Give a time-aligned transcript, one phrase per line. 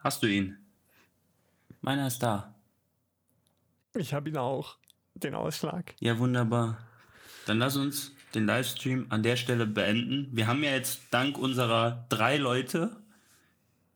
[0.00, 0.56] Hast du ihn?
[1.80, 2.54] Meiner ist da.
[3.94, 4.78] Ich habe ihn auch.
[5.14, 5.94] Den Ausschlag.
[6.00, 6.78] Ja, wunderbar.
[7.46, 10.28] Dann lass uns den Livestream an der Stelle beenden.
[10.34, 13.02] Wir haben ja jetzt dank unserer drei Leute,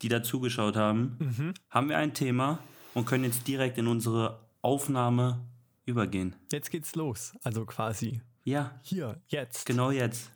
[0.02, 1.54] die da zugeschaut haben, Mhm.
[1.70, 2.58] haben wir ein Thema
[2.94, 5.40] und können jetzt direkt in unsere Aufnahme
[5.86, 6.34] übergehen.
[6.52, 7.34] Jetzt geht's los.
[7.44, 8.20] Also quasi.
[8.42, 9.64] Ja, Hier, jetzt.
[9.66, 10.30] genau jetzt.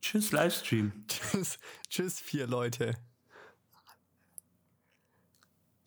[0.00, 0.92] Tschüss, Livestream.
[1.08, 2.94] Tschüss, tschüss, vier Leute.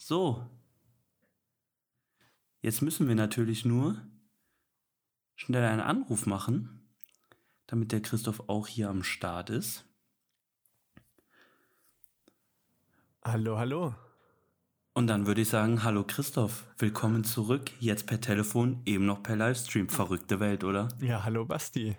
[0.09, 0.43] So.
[2.61, 4.01] Jetzt müssen wir natürlich nur
[5.35, 6.81] schnell einen Anruf machen,
[7.67, 9.85] damit der Christoph auch hier am Start ist.
[13.23, 13.93] Hallo, hallo.
[14.93, 19.35] Und dann würde ich sagen, hallo Christoph, willkommen zurück, jetzt per Telefon, eben noch per
[19.35, 19.89] Livestream.
[19.89, 20.87] Verrückte Welt, oder?
[21.01, 21.95] Ja, hallo Basti.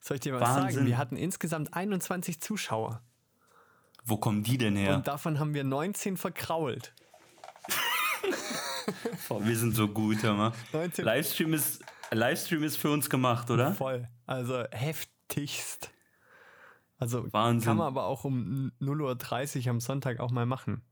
[0.00, 0.74] Soll ich dir was Wahnsinn.
[0.74, 0.86] sagen?
[0.88, 3.00] Wir hatten insgesamt 21 Zuschauer.
[4.04, 4.96] Wo kommen die denn her?
[4.96, 6.92] Und davon haben wir 19 verkrault.
[9.40, 10.52] Wir sind so gut, hör mal.
[10.72, 13.72] 19 Livestream ist, Livestream ist für uns gemacht, oder?
[13.74, 14.08] voll.
[14.26, 15.90] Also heftigst.
[16.98, 17.66] Also Wahnsinn.
[17.66, 20.82] kann man aber auch um 0.30 Uhr am Sonntag auch mal machen.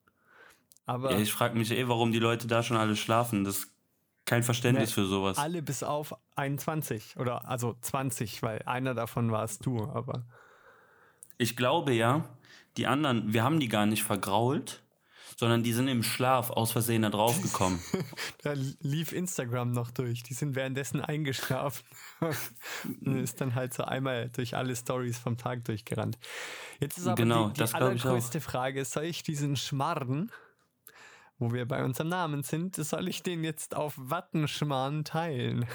[0.86, 3.44] Aber Ja, ich frage mich eh, warum die Leute da schon alle schlafen.
[3.44, 3.72] Das ist
[4.24, 5.38] kein Verständnis Nee, für sowas.
[5.38, 10.24] alle bis auf 21 oder also 20, weil einer davon warst du, aber
[11.38, 12.24] Ich glaube ja,
[12.76, 14.82] die anderen, wir haben die gar nicht vergrault,
[15.36, 17.78] sondern die sind im Schlaf aus Versehen da draufgekommen.
[18.42, 20.22] da lief Instagram noch durch.
[20.22, 21.84] Die sind währenddessen eingeschlafen
[23.04, 26.18] und ist dann halt so einmal durch alle Stories vom Tag durchgerannt.
[26.78, 30.30] Jetzt ist aber Genau, die, die das allergrößte Frage, soll ich diesen Schmarrn,
[31.38, 35.66] wo wir bei unserem Namen sind, soll ich den jetzt auf Wattenschmarrn teilen?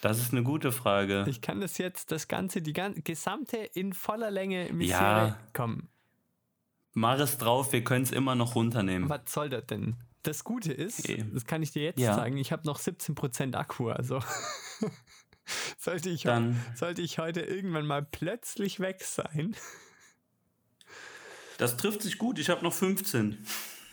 [0.00, 1.24] Das ist eine gute Frage.
[1.28, 4.98] Ich kann das jetzt, das Ganze, die gan gesamte in voller Länge Misere.
[4.98, 5.38] Ja.
[5.52, 5.88] Komm,
[6.94, 9.08] Mach es drauf, wir können es immer noch runternehmen.
[9.08, 9.96] was soll das denn?
[10.24, 11.24] Das Gute ist, Eh.
[11.32, 12.14] das kann ich dir jetzt Ja.
[12.14, 14.20] sagen, ich habe noch 17% Akku, also
[15.78, 19.56] sollte, ich, Dann- sollte ich heute irgendwann mal plötzlich weg sein.
[21.58, 23.38] Das trifft sich gut, ich habe noch 15.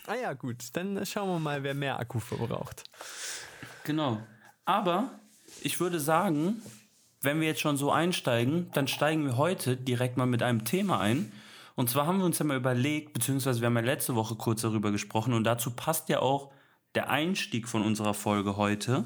[0.08, 2.84] Ah ja, gut, dann schauen wir mal, wer mehr Akku verbraucht.
[3.84, 4.22] Genau.
[4.66, 5.20] Aber
[5.62, 6.62] ich würde sagen,
[7.22, 11.00] wenn wir jetzt schon so einsteigen, dann steigen wir heute direkt mal mit einem Thema
[11.00, 11.32] ein.
[11.80, 14.64] Und zwar haben wir uns ja mal überlegt, beziehungsweise wir haben ja letzte Woche kurz
[14.64, 16.52] darüber gesprochen und dazu passt ja auch
[16.94, 19.06] der Einstieg von unserer Folge heute.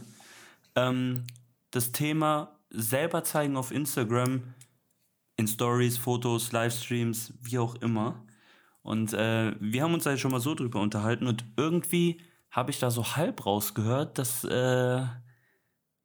[0.76, 1.28] Ähm,
[1.70, 4.56] das Thema selber zeigen auf Instagram,
[5.38, 8.26] in Stories, Fotos, Livestreams, wie auch immer.
[8.82, 12.80] Und äh, wir haben uns da schon mal so drüber unterhalten und irgendwie habe ich
[12.80, 15.06] da so halb rausgehört, dass äh,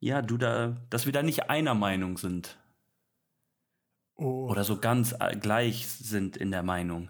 [0.01, 2.58] ja du da, dass wir da nicht einer Meinung sind
[4.19, 7.09] Oh, oder so ganz äh, gleich sind in der Meinung.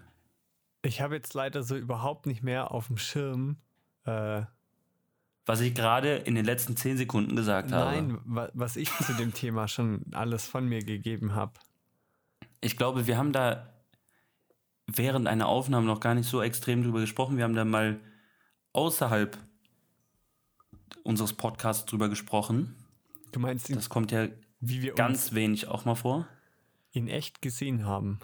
[0.82, 3.56] ich habe jetzt leider so überhaupt nicht mehr auf dem Schirm.
[4.04, 4.42] Äh,
[5.46, 7.90] Was ich gerade in den letzten zehn Sekunden gesagt habe.
[7.90, 11.54] nein, wa was ich zu dem Thema schon alles von mir gegeben habe.
[12.60, 13.66] Ich glaube, wir haben da
[14.86, 17.36] während einer Aufnahme noch gar nicht so extrem drüber gesprochen.
[17.36, 17.98] Wir haben da mal
[18.72, 19.36] außerhalb
[21.02, 22.76] unseres Podcasts drüber gesprochen.
[23.32, 24.28] Du meinst, in, Das kommt ja
[24.60, 26.28] wie wir ganz wenig auch mal vor.
[26.92, 28.20] In echt gesehen haben?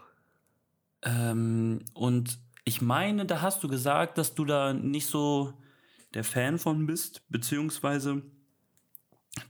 [1.03, 5.55] Ähm, und ich meine, da hast du gesagt, dass du da nicht so
[6.15, 8.23] der Fan von bist, beziehungsweise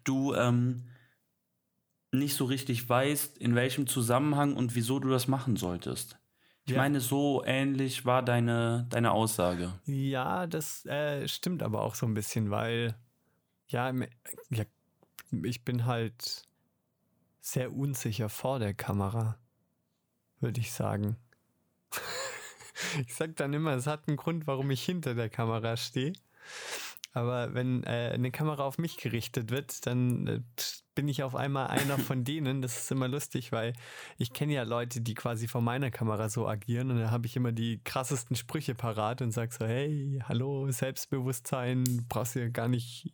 [0.04, 0.88] du ähm,
[2.12, 6.18] nicht so richtig weißt, in welchem Zusammenhang und wieso du das machen solltest.
[6.66, 6.78] Ich Ja.
[6.78, 9.72] meine, so ähnlich war deine, deine Aussage.
[9.86, 12.96] Ja, das äh, stimmt aber auch so ein bisschen, weil
[13.68, 13.92] ja,
[14.50, 14.64] ja,
[15.44, 16.44] ich bin halt
[17.46, 19.38] sehr unsicher vor der Kamera,
[20.40, 21.16] würde ich sagen.
[23.06, 26.12] ich sag dann immer, es hat einen Grund, warum ich hinter der Kamera stehe.
[27.12, 30.40] Aber wenn äh, eine Kamera auf mich gerichtet wird, dann äh,
[30.96, 32.62] bin ich auf einmal einer von denen.
[32.62, 33.74] Das ist immer lustig, weil
[34.18, 37.36] ich kenne ja Leute, die quasi vor meiner Kamera so agieren und da habe ich
[37.36, 42.66] immer die krassesten Sprüche parat und sag so, hey, hallo, Selbstbewusstsein, brauchst du ja gar
[42.66, 43.12] nicht.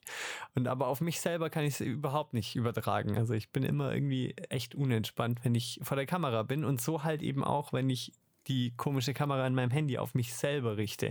[0.55, 3.19] Und aber auf mich selber kann ich es überhaupt nicht übertragen.
[3.19, 7.03] Also ich bin immer irgendwie echt unentspannt, wenn ich vor der Kamera bin und so
[7.03, 8.13] halt eben auch, wenn ich
[8.47, 11.11] die komische Kamera in meinem Handy auf mich selber richte.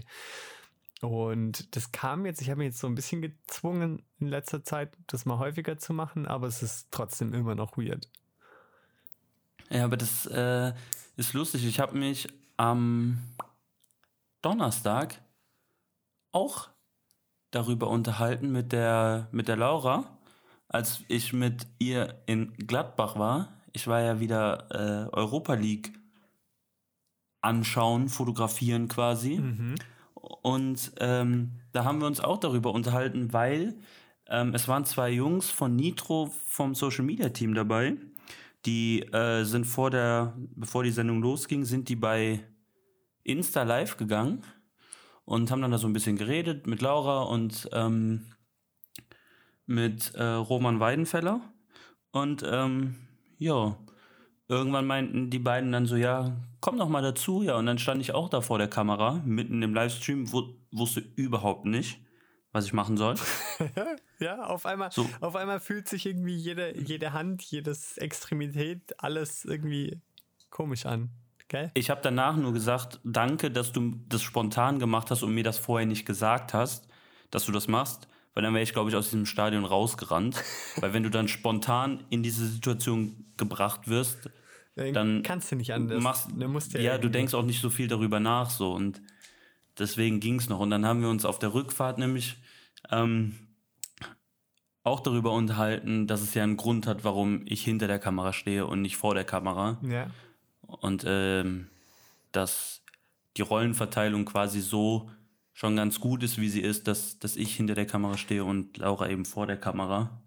[1.02, 4.96] Und das kam jetzt, ich habe mich jetzt so ein bisschen gezwungen in letzter Zeit,
[5.08, 8.08] das mal häufiger zu machen, aber es ist trotzdem immer noch weird.
[9.70, 10.74] Ja, aber das äh,
[11.18, 11.66] ist lustig.
[11.66, 12.28] Ich habe mich
[12.58, 13.18] am
[14.44, 15.20] Donnerstag
[16.32, 16.70] auch
[17.50, 20.20] darüber unterhalten mit der, mit der Laura,
[20.68, 23.54] als ich mit ihr in Gladbach war.
[23.74, 25.94] Ich war ja wieder äh, Europa League
[27.42, 29.40] anschauen, fotografieren quasi.
[29.40, 29.76] Mhm.
[30.22, 33.76] Und ähm, da haben wir uns auch darüber unterhalten, weil
[34.28, 37.98] ähm, es waren zwei Jungs von Nitro vom Social Media Team dabei.
[38.66, 42.44] Die äh, sind vor der, bevor die Sendung losging, sind die bei
[43.24, 44.44] Insta live gegangen
[45.26, 48.28] und haben dann da so ein bisschen geredet mit Laura und ähm,
[49.66, 51.42] mit äh, Roman Weidenfeller.
[52.12, 52.96] Und ähm,
[53.38, 53.78] ja,
[54.52, 57.56] irgendwann meinten die beiden dann so, ja, komm doch mal dazu, ja.
[57.56, 61.66] Und dann stand ich auch da vor der Kamera, mitten im Livestream, wu wusste überhaupt
[61.66, 62.00] nicht,
[62.52, 63.16] was ich machen soll.
[64.20, 65.10] ja, auf einmal, So.
[65.22, 70.00] auf einmal fühlt sich irgendwie jede, jede Hand, jedes Extremität, alles irgendwie
[70.50, 71.10] komisch an.
[71.48, 71.72] Gell?
[71.74, 75.58] Ich habe danach nur gesagt, danke, dass du das spontan gemacht hast und mir das
[75.58, 76.88] vorher nicht gesagt hast,
[77.32, 78.08] dass du das machst.
[78.34, 80.42] Weil dann wäre ich, glaube ich, aus diesem Stadion rausgerannt.
[80.78, 84.30] Weil wenn du dann spontan in diese Situation gebracht wirst,
[84.94, 86.02] dann kannst du nicht anders.
[86.02, 89.02] machst, Du musst ja, ja, du denkst auch nicht so viel darüber nach so und
[89.78, 90.60] deswegen ging es noch.
[90.60, 92.38] Und dann haben wir uns auf der Rückfahrt nämlich
[92.90, 93.36] ähm,
[94.84, 98.66] auch darüber unterhalten, dass es ja einen Grund hat, warum ich hinter der Kamera stehe
[98.66, 99.80] und nicht vor der Kamera.
[99.84, 100.08] Ja.
[100.62, 101.68] Und ähm,
[102.32, 102.82] dass
[103.38, 105.10] die Rollenverteilung quasi so
[105.54, 108.78] schon ganz gut ist, wie sie ist, dass, dass ich hinter der Kamera stehe und
[108.78, 110.22] Laura eben vor der Kamera.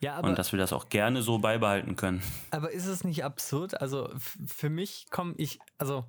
[0.00, 2.22] Ja, aber, und dass wir das auch gerne so beibehalten können.
[2.50, 3.80] aber ist es nicht absurd?
[3.80, 4.10] Also
[4.46, 6.04] für mich komme ich, also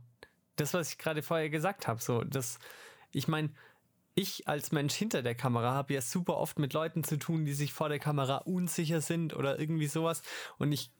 [0.55, 2.59] das, was ich gerade vorher gesagt habe, so, das,
[3.11, 3.49] ich meine,
[4.15, 7.53] ich als Mensch hinter der Kamera habe ja super oft mit Leuten zu tun, die
[7.53, 10.21] sich vor der Kamera unsicher sind oder irgendwie sowas.
[10.59, 10.91] Und ich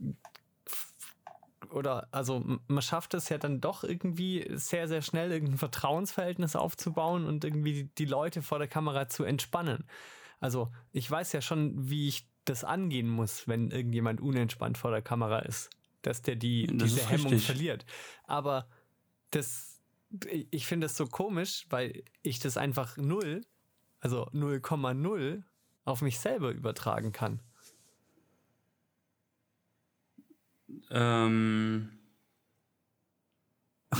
[1.69, 7.25] oder also man schafft es ja dann doch irgendwie sehr, sehr schnell irgendein Vertrauensverhältnis aufzubauen
[7.25, 9.85] und irgendwie die, die Leute vor der Kamera zu entspannen.
[10.39, 15.01] Also ich weiß ja schon, wie ich das angehen muss, wenn irgendjemand unentspannt vor der
[15.01, 15.69] Kamera ist,
[16.01, 17.45] dass der die, Das diese Hemmung richtig.
[17.45, 17.85] verliert.
[18.25, 18.67] Aber
[19.31, 19.81] das,
[20.51, 23.41] ich finde das so komisch, weil ich das einfach null,
[23.99, 25.43] also 0,0
[25.85, 27.39] auf mich selber übertragen kann.
[30.89, 31.89] Ähm,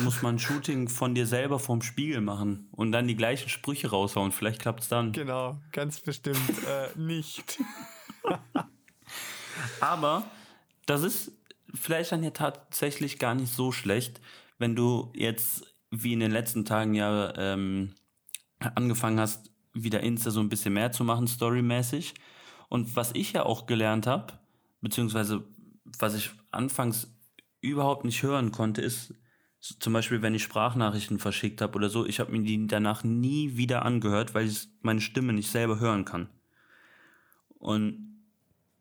[0.02, 3.90] muss man ein Shooting von dir selber vorm Spiegel machen und dann die gleichen Sprüche
[3.90, 4.32] raushauen.
[4.32, 5.12] Vielleicht klappt es dann.
[5.12, 6.38] Genau, ganz bestimmt
[6.68, 7.60] äh, nicht.
[9.84, 10.24] Aber
[10.86, 11.34] das ist
[11.74, 14.22] vielleicht dann ja tatsächlich gar nicht so schlecht,
[14.58, 17.94] wenn du jetzt wie in den letzten Tagen ja ähm,
[18.60, 22.14] angefangen hast, wieder Insta so ein bisschen mehr zu machen, storymäßig.
[22.70, 24.34] Und was ich ja auch gelernt habe,
[24.80, 25.44] beziehungsweise
[26.00, 27.14] was ich anfangs
[27.60, 29.14] überhaupt nicht hören konnte, ist
[29.60, 33.58] zum Beispiel, wenn ich Sprachnachrichten verschickt habe oder so, ich habe mir die danach nie
[33.58, 36.30] wieder angehört, weil ich meine Stimme nicht selber hören kann.
[37.60, 38.13] Und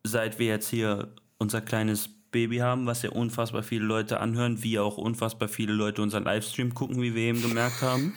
[0.05, 4.79] seit wir jetzt hier unser kleines Baby haben, was ja unfassbar viele Leute anhören, wie
[4.79, 8.15] auch unfassbar viele Leute unseren Livestream gucken, wie wir eben gemerkt haben.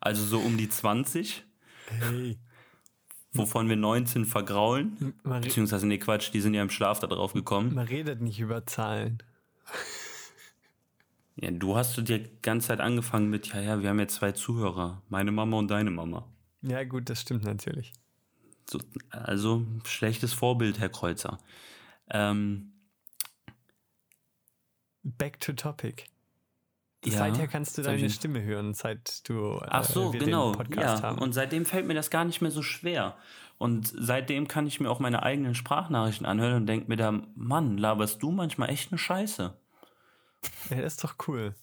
[0.00, 1.44] Also so um die 20,
[1.98, 2.38] Hey,
[3.32, 5.14] wovon wir 19 vergraulen.
[5.24, 7.74] man, Beziehungsweise, nee, Quatsch, die sind ja im Schlaf da drauf gekommen.
[7.74, 9.22] man redet nicht über Zahlen.
[11.36, 14.32] Ja, du hast du die ganze Zeit angefangen mit, ja, ja, wir haben jetzt zwei
[14.32, 16.26] Zuhörer, meine Mama und deine Mama.
[16.62, 17.92] Ja, gut, das stimmt natürlich.
[18.70, 18.78] So,
[19.10, 21.38] also schlechtes Vorbild, Herr Kreuzer.
[22.08, 22.72] Ähm,
[25.02, 26.04] Back to topic.
[27.04, 30.52] ja, Seither kannst du ich deine Stimme hören, seit du äh, Ach so, genau.
[30.52, 31.08] den Podcast ja.
[31.08, 31.18] haben.
[31.18, 33.16] Und seitdem fällt mir das gar nicht mehr so schwer.
[33.58, 37.76] Und seitdem kann ich mir auch meine eigenen Sprachnachrichten anhören und denke mir da, Mann,
[37.76, 39.52] laberst du manchmal echt eine Scheiße.
[40.70, 41.56] ja, das ist doch cool.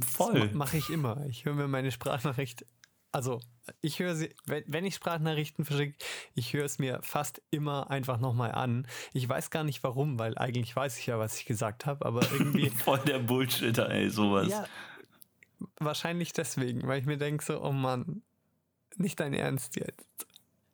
[0.00, 0.40] Voll.
[0.40, 1.26] Das mache ich immer.
[1.26, 2.64] Ich höre mir meine Sprachnachricht.
[3.10, 3.40] Also,
[3.80, 5.96] ich höre sie, wenn, ich Sprachnachrichten verschicke,
[6.34, 8.86] ich höre es mir fast immer einfach nochmal an.
[9.12, 12.20] Ich weiß gar nicht warum, weil eigentlich weiß ich ja, was ich gesagt habe, aber
[12.32, 14.48] irgendwie, Voll der Bullshitter, ey, sowas.
[14.48, 14.66] ja,
[15.78, 18.22] wahrscheinlich deswegen, weil ich mir denke so, oh Mann,
[18.96, 20.26] nicht dein Ernst jetzt.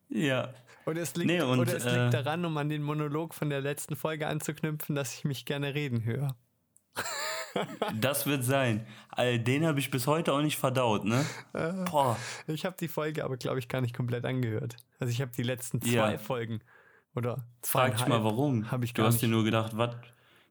[0.09, 0.53] ja.
[0.89, 3.51] Oder es liegt, Nee, und, oder es äh, liegt daran, um an den Monolog von
[3.51, 6.37] der letzten Folge anzuknüpfen, dass ich mich gerne reden höre.
[8.01, 8.87] Das wird sein.
[9.11, 11.25] All den habe ich bis heute auch nicht verdaut, ne?
[11.91, 12.17] Boah.
[12.47, 14.77] Ich habe die Folge aber, glaube ich, gar nicht komplett angehört.
[14.99, 16.19] Also ich habe die letzten zwei Ja.
[16.19, 16.61] Folgen
[17.15, 18.71] oder Frag dich mal, warum.
[18.71, 19.35] Habe ich du hast dir nicht.
[19.35, 19.97] nur gedacht, was?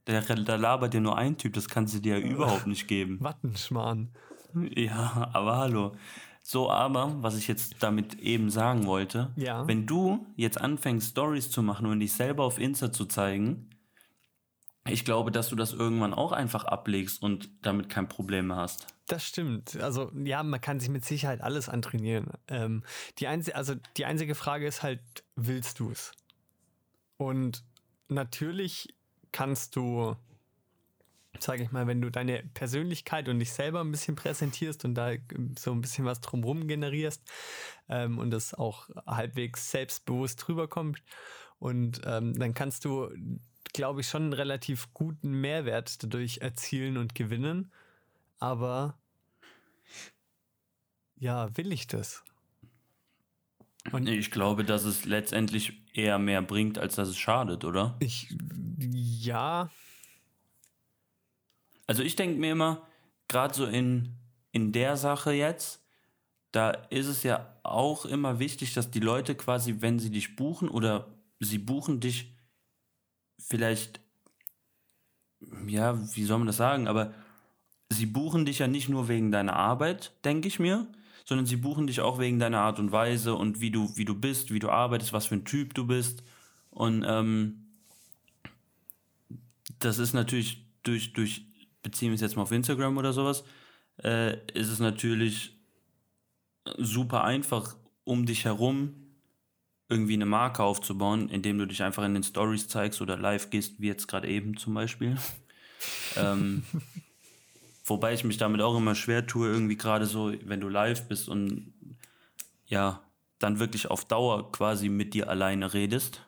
[0.05, 3.17] Da, da labert dir nur ein Typ, das kannst du dir ja überhaupt nicht geben.
[3.21, 4.09] Wattenschmarrn.
[4.75, 5.91] Ja, aber hallo.
[6.43, 9.67] So, aber, was ich jetzt damit eben sagen wollte, Ja.
[9.67, 13.67] wenn du jetzt anfängst, Stories zu machen und dich selber auf Insta zu zeigen,
[14.87, 18.87] ich glaube, dass du das irgendwann auch einfach ablegst und damit kein Problem mehr hast.
[19.07, 19.75] Das stimmt.
[19.77, 22.27] Also ja, man kann sich mit Sicherheit alles antrainieren.
[22.47, 22.83] Ähm,
[23.19, 25.01] die, einzige, also, die einzige Frage ist halt,
[25.35, 26.11] willst du es?
[27.17, 27.63] Und
[28.09, 28.95] natürlich
[29.31, 30.15] kannst du
[31.39, 35.11] sage ich mal, wenn du deine Persönlichkeit und dich selber ein bisschen präsentierst und da
[35.57, 37.21] so ein bisschen was drumherum generierst
[37.89, 41.03] ähm, und das auch halbwegs selbstbewusst rüberkommt.
[41.59, 43.09] Und ähm, dann kannst du,
[43.73, 47.71] glaube ich, schon einen relativ guten Mehrwert dadurch erzielen und gewinnen.
[48.39, 48.97] Aber
[51.17, 52.23] ja, will ich das?
[53.91, 57.95] Und ich glaube, dass es letztendlich eher mehr bringt, als dass es schadet, oder?
[57.99, 58.35] Ich,
[58.79, 59.69] ja.
[61.87, 62.87] Also ich denke mir immer,
[63.27, 64.15] gerade so in,
[64.51, 65.83] in der Sache jetzt,
[66.51, 70.69] da ist es ja auch immer wichtig, dass die Leute quasi, wenn sie dich buchen
[70.69, 71.07] oder
[71.39, 72.34] sie buchen dich
[73.47, 73.99] vielleicht,
[75.67, 77.13] ja, wie soll man das sagen, aber
[77.89, 80.87] sie buchen dich ja nicht nur wegen deiner Arbeit, denke ich mir,
[81.25, 84.15] sondern sie buchen dich auch wegen deiner Art und Weise und wie du, wie du
[84.15, 86.23] bist, wie du arbeitest, was für ein Typ du bist.
[86.71, 87.67] Und ähm,
[89.79, 91.45] das ist natürlich durch, durch,
[91.83, 93.43] beziehen wir es jetzt mal auf Instagram oder sowas,
[94.03, 95.55] äh, ist es natürlich
[96.77, 99.04] super einfach, um dich herum
[99.89, 103.79] irgendwie eine Marke aufzubauen, indem du dich einfach in den Stories zeigst oder live gehst,
[103.79, 105.17] wie jetzt gerade eben zum Beispiel.
[106.17, 106.63] ähm,
[107.85, 111.29] Wobei ich mich damit auch immer schwer tue, irgendwie gerade so, wenn du live bist
[111.29, 111.71] und
[112.65, 113.01] ja,
[113.37, 116.27] dann wirklich auf Dauer quasi mit dir alleine redest.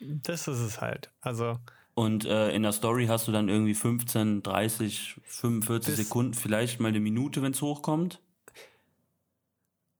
[0.00, 1.10] Das ist es halt.
[1.20, 1.58] Also.
[1.92, 6.88] Und äh, in der Story hast du dann irgendwie 15, 30, 45 Sekunden, vielleicht mal
[6.88, 8.22] eine Minute, wenn es hochkommt.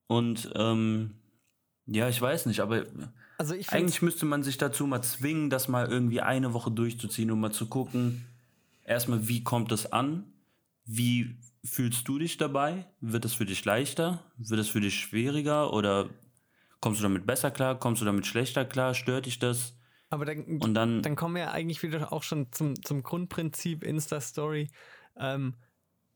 [0.07, 1.20] Und ähm,
[1.91, 2.85] ja, ich weiß nicht, aber
[3.39, 7.41] also eigentlich müsste man sich dazu mal zwingen, das mal irgendwie eine Woche durchzuziehen, um
[7.41, 8.25] mal zu gucken,
[8.85, 10.25] erstmal, wie kommt es an
[10.93, 12.85] wie fühlst du dich dabei?
[13.01, 14.25] Wird es für dich leichter?
[14.37, 15.73] Wird es für dich schwieriger?
[15.73, 16.09] Oder
[16.81, 17.79] kommst du damit besser klar?
[17.79, 18.95] Kommst du damit schlechter klar?
[18.95, 19.77] Stört dich das?
[20.09, 23.85] Aber dann, und dann, dann kommen wir ja eigentlich wieder auch schon zum, zum Grundprinzip
[23.85, 24.69] Insta-Story.
[25.17, 25.55] Ähm,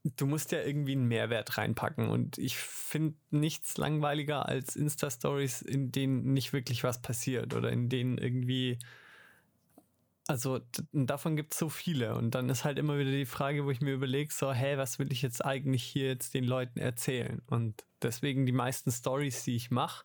[0.05, 2.09] du musst ja irgendwie einen Mehrwert reinpacken.
[2.09, 7.89] Und ich finde nichts langweiliger als Insta-Stories, in denen nicht wirklich was passiert oder in
[7.89, 8.79] denen irgendwie
[10.27, 10.61] also
[10.93, 12.15] davon gibt es so viele.
[12.15, 14.99] Und dann ist halt immer wieder die Frage, wo ich mir überlege, so, hey, was
[14.99, 17.43] will ich jetzt eigentlich hier jetzt den Leuten erzählen?
[17.47, 20.05] Und deswegen die meisten Stories, die ich mache,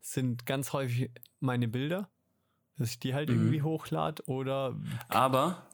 [0.00, 2.08] sind ganz häufig meine Bilder,
[2.78, 3.36] dass ich die halt mhm.
[3.36, 4.74] irgendwie hochlade oder.
[5.08, 5.66] Aber,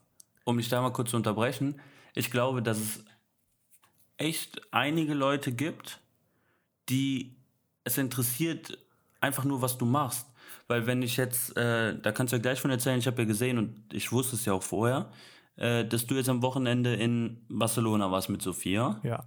[0.44, 1.80] um mich da mal kurz zu unterbrechen,
[2.14, 3.04] ich glaube, dass es
[4.16, 6.00] echt einige Leute gibt,
[6.88, 7.36] die
[7.84, 8.78] es interessiert
[9.20, 10.26] einfach nur, was du machst.
[10.66, 13.28] Weil wenn ich jetzt, äh, da kannst du ja gleich von erzählen, ich habe ja
[13.28, 15.10] gesehen und ich wusste es ja auch vorher,
[15.56, 19.00] äh, dass du jetzt am Wochenende in Barcelona warst mit Sophia.
[19.02, 19.24] Ja.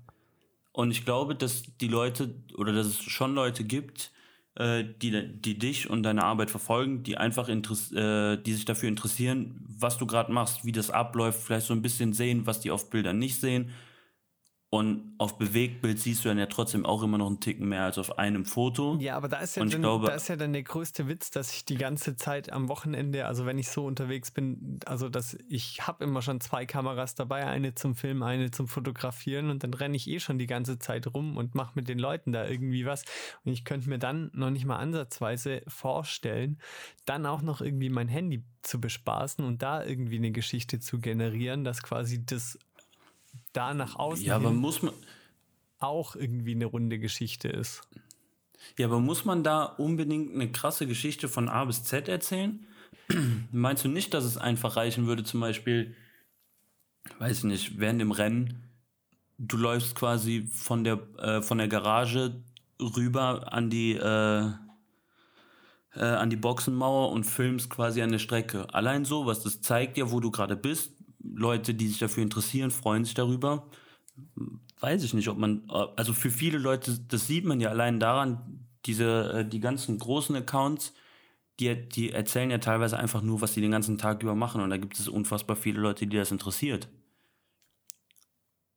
[0.71, 4.11] Und ich glaube, dass die Leute oder dass es schon Leute gibt,
[4.55, 9.63] äh, die, die dich und deine Arbeit verfolgen, die einfach äh, die sich dafür interessieren,
[9.67, 12.89] was du gerade machst, wie das abläuft, vielleicht so ein bisschen sehen, was die auf
[12.89, 13.71] Bildern nicht sehen
[14.69, 17.97] und auf Bewegtbild siehst du dann ja trotzdem auch immer noch einen Ticken mehr als
[17.97, 18.97] auf einem Foto.
[18.99, 21.53] Ja, aber da ist ja, dann, glaube, da ist ja dann der größte Witz, dass
[21.53, 25.87] ich die ganze Zeit am Wochenende, also wenn ich so unterwegs bin, also dass ich
[25.87, 29.95] habe immer schon zwei Kameras dabei, eine zum Filmen, eine zum Fotografieren und dann renne
[29.95, 33.03] ich eh schon die ganze Zeit rum und mache mit den Leuten da irgendwie was.
[33.45, 36.59] Und ich könnte mir dann noch nicht mal ansatzweise vorstellen,
[37.05, 41.63] dann auch noch irgendwie mein Handy zu bespaßen und da irgendwie eine Geschichte zu generieren,
[41.63, 42.59] dass quasi das
[43.57, 44.93] da nach außen ja, aber muss man
[45.79, 47.81] auch irgendwie eine runde Geschichte ist.
[48.77, 52.65] Ja, aber muss man da unbedingt eine krasse Geschichte von A bis Z erzählen?
[53.51, 55.95] Meinst du nicht, dass es einfach reichen würde, zum Beispiel,
[57.17, 58.63] weiß ich nicht, während dem Rennen,
[59.37, 62.43] du läufst quasi von der, äh, von der Garage
[62.79, 64.51] rüber an die, äh,
[65.93, 68.71] äh, an die Boxenmauer und filmst quasi an der Strecke.
[68.73, 73.05] Allein sowas, das zeigt ja, wo du gerade bist, Leute, die sich dafür interessieren, freuen
[73.05, 73.69] sich darüber.
[74.79, 78.67] Weiß ich nicht, ob man, also für viele Leute, das sieht man ja allein daran,
[78.85, 80.93] diese, äh, die ganzen großen Accounts,
[81.59, 84.61] die, die erzählen ja teilweise einfach nur, was sie den ganzen Tag über machen.
[84.61, 86.87] Und da gibt es unfassbar viele Leute, die das interessiert.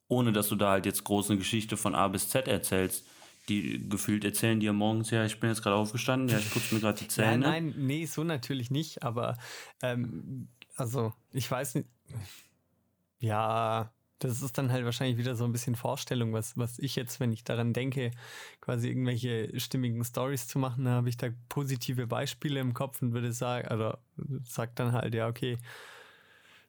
[0.09, 3.07] Ohne dass du da halt jetzt große Geschichte von A bis Z erzählst.
[3.49, 6.81] Die gefühlt erzählen dir morgens, ja, ich bin jetzt gerade aufgestanden, ja, ich putze mir
[6.81, 7.39] gerade die Zähne.
[7.39, 9.39] Nein, nein, nee, so natürlich nicht, aber
[9.83, 11.89] ähm, also ich weiß nicht,
[13.19, 17.21] ja, das ist dann halt wahrscheinlich wieder so ein bisschen Vorstellung, was, was ich jetzt,
[17.21, 18.11] wenn ich daran denke,
[18.61, 23.33] quasi irgendwelche stimmigen Stories zu machen, habe ich da positive Beispiele im Kopf und würde
[23.33, 23.97] sagen, also
[24.45, 25.59] sagt dann halt, ja, okay,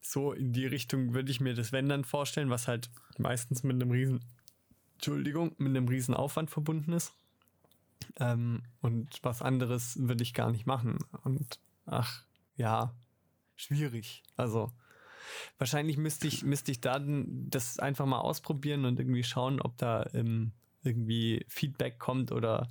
[0.02, 3.76] so in die Richtung würde ich mir das wenn dann vorstellen, was halt meistens mit
[3.76, 4.22] einem riesen,
[4.96, 7.14] Entschuldigung, mit einem riesen Aufwand verbunden ist.
[8.20, 11.00] Ähm, und was anderes würde ich gar nicht machen.
[11.24, 12.24] Und ach,
[12.56, 12.94] ja,
[13.56, 14.24] schwierig.
[14.38, 14.72] Also
[15.58, 20.06] wahrscheinlich müsste ich, müsste ich dann das einfach mal ausprobieren und irgendwie schauen, ob da
[20.14, 20.52] ähm,
[20.84, 22.70] irgendwie Feedback kommt oder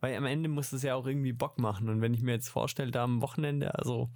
[0.00, 1.88] weil am Ende muss es ja auch irgendwie Bock machen.
[1.88, 4.10] Und wenn ich mir jetzt vorstelle, da am Wochenende, also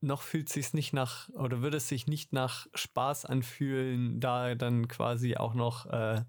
[0.00, 4.54] noch fühlt es sich nicht nach oder würde es sich nicht nach Spaß anfühlen, da
[4.54, 6.22] dann quasi auch noch äh,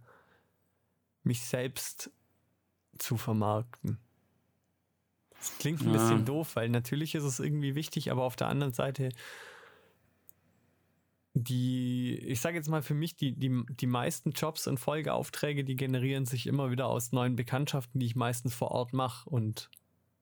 [1.23, 2.11] mich selbst
[2.97, 3.99] zu vermarkten.
[5.41, 5.93] Das klingt ein ja.
[5.93, 9.09] bisschen doof, weil natürlich ist es irgendwie wichtig, aber auf der anderen Seite
[11.33, 15.75] die, ich sage jetzt mal für mich, die, die, die meisten Jobs und Folgeaufträge, die
[15.75, 19.29] generieren sich immer wieder aus neuen Bekanntschaften, die ich meistens vor Ort mache.
[19.29, 19.69] Und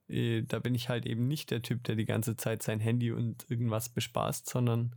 [0.08, 3.10] äh, da bin ich halt eben nicht der Typ, der die ganze Zeit sein Handy
[3.10, 4.94] und irgendwas bespaßt, sondern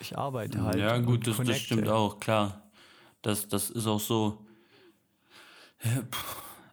[0.00, 0.78] ich arbeite halt.
[0.78, 2.68] Ja, gut, das, das, stimmt auch, klar.
[3.22, 4.44] Das, das ist auch so.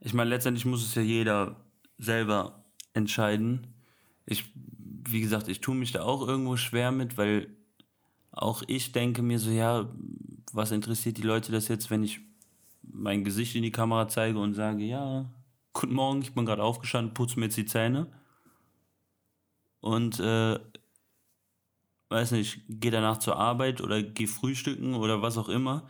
[0.02, 1.56] Ich meine, letztendlich muss es ja jeder
[1.98, 3.68] selber entscheiden.
[4.26, 4.46] Ich
[5.08, 7.48] wie gesagt, ich tue mich da auch irgendwo schwer mit, weil
[8.32, 9.90] auch ich denke mir so, ja,
[10.52, 12.20] was interessiert die Leute das jetzt, wenn ich
[12.82, 15.26] mein Gesicht in die Kamera zeige und sage, ja,
[15.74, 18.08] guten Morgen, ich bin gerade aufgestanden, putze mir jetzt die Zähne.
[19.80, 20.60] Und, äh,
[22.10, 25.88] weiß nicht, gehe danach zur Arbeit oder gehe frühstücken oder was auch immer.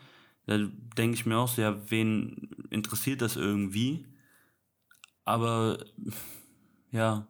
[0.47, 0.57] Da
[0.97, 4.05] denke ich mir auch so, ja, wen interessiert das irgendwie?
[5.23, 5.79] Aber,
[6.91, 7.27] ja,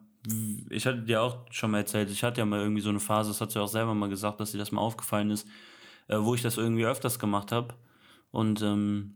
[0.70, 3.30] ich hatte dir auch schon mal erzählt, ich hatte ja mal irgendwie so eine Phase,
[3.30, 5.48] das hat sie auch selber mal gesagt, dass dir das mal aufgefallen ist,
[6.08, 7.74] äh, wo ich das irgendwie öfters gemacht habe.
[8.30, 9.14] Und ähm,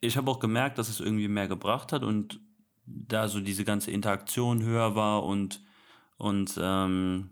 [0.00, 2.40] ich habe auch gemerkt, dass es irgendwie mehr gebracht hat und
[2.84, 5.62] da so diese ganze Interaktion höher war und,
[6.16, 7.30] und ähm,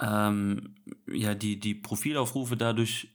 [0.00, 0.74] ähm,
[1.06, 3.11] ja, die, die Profilaufrufe dadurch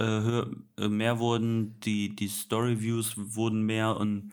[0.00, 4.32] äh, äh, mehr wurden, die, die Story-Views wurden mehr und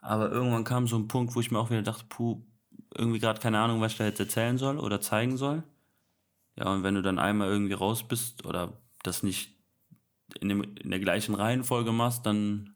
[0.00, 2.40] aber irgendwann kam so ein Punkt, wo ich mir auch wieder dachte, puh,
[2.94, 5.62] irgendwie gerade keine Ahnung, was ich da jetzt erzählen soll oder zeigen soll.
[6.56, 9.56] Ja, und wenn du dann einmal irgendwie raus bist oder das nicht
[10.40, 12.74] in, dem, in der gleichen Reihenfolge machst, dann,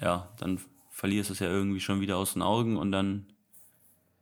[0.00, 3.32] ja, dann verlierst du es ja irgendwie schon wieder aus den Augen und dann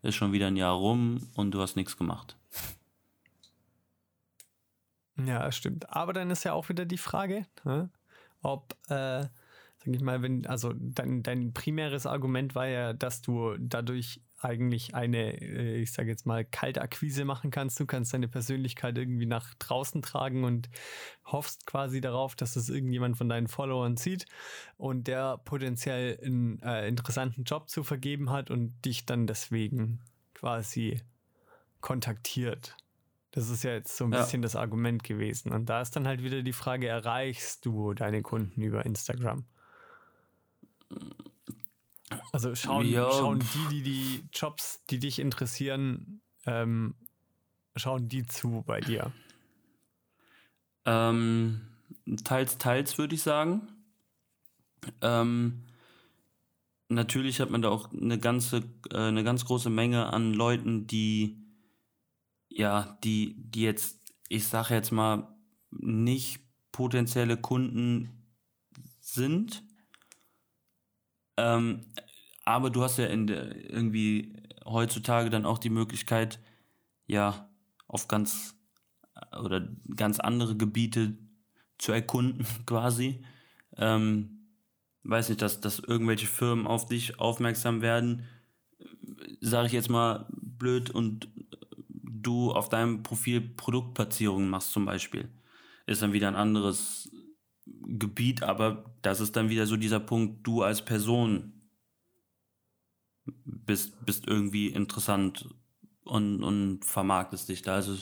[0.02, 2.36] ist schon wieder ein Jahr rum und du hast nichts gemacht.
[5.16, 5.90] Ja, stimmt.
[5.90, 7.90] Aber dann ist ja auch wieder die Frage, ne,
[8.40, 9.26] ob äh,
[9.84, 14.94] sag ich mal, wenn, also dein, dein primäres Argument war ja, dass du dadurch eigentlich
[14.94, 17.78] eine, äh, ich sage jetzt mal, Kaltakquise machen kannst.
[17.80, 20.68] Du kannst deine Persönlichkeit irgendwie nach draußen tragen und
[21.24, 24.26] hoffst quasi darauf, dass es irgendjemand von deinen Followern sieht
[24.76, 30.00] und der potenziell einen äh, interessanten Job zu vergeben hat und dich dann deswegen
[30.34, 31.00] quasi
[31.80, 32.76] kontaktiert.
[33.32, 34.20] Das ist ja jetzt so ein ja.
[34.20, 35.52] bisschen das Argument gewesen.
[35.52, 39.46] Und da ist dann halt wieder die Frage, erreichst du deine Kunden über Instagram?
[42.30, 43.10] Also schauen, ja.
[43.10, 46.94] schauen die, die die Jobs, die dich interessieren, ähm,
[47.74, 49.10] schauen die zu bei dir?
[50.84, 51.62] Ähm,
[52.24, 53.66] teils, teils würde ich sagen.
[55.00, 55.62] Ähm,
[56.90, 61.41] natürlich hat man da auch eine ganze, äh, eine ganz große Menge an Leuten, die
[62.56, 65.28] ja, die, die jetzt, ich sage jetzt mal,
[65.70, 68.10] nicht potenzielle Kunden
[69.00, 69.62] sind,
[71.36, 71.86] ähm,
[72.44, 76.40] aber du hast ja in der, irgendwie heutzutage dann auch die Möglichkeit,
[77.06, 77.48] ja,
[77.86, 78.54] auf ganz
[79.38, 81.16] oder ganz andere Gebiete
[81.78, 83.24] zu erkunden, quasi.
[83.76, 84.48] Ähm,
[85.04, 88.24] weiß nicht, dass, dass irgendwelche Firmen auf dich aufmerksam werden,
[89.40, 91.28] sage ich jetzt mal blöd, und
[92.22, 95.28] du auf deinem Profil Produktplatzierungen machst zum Beispiel.
[95.86, 97.10] Ist dann wieder ein anderes
[97.66, 101.52] Gebiet, aber das ist dann wieder so dieser Punkt, du als Person
[103.24, 105.48] bist, bist irgendwie interessant
[106.04, 107.74] und, und vermarktest dich da.
[107.74, 107.96] Also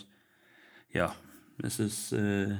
[0.93, 1.15] ja,
[1.63, 2.57] es ist äh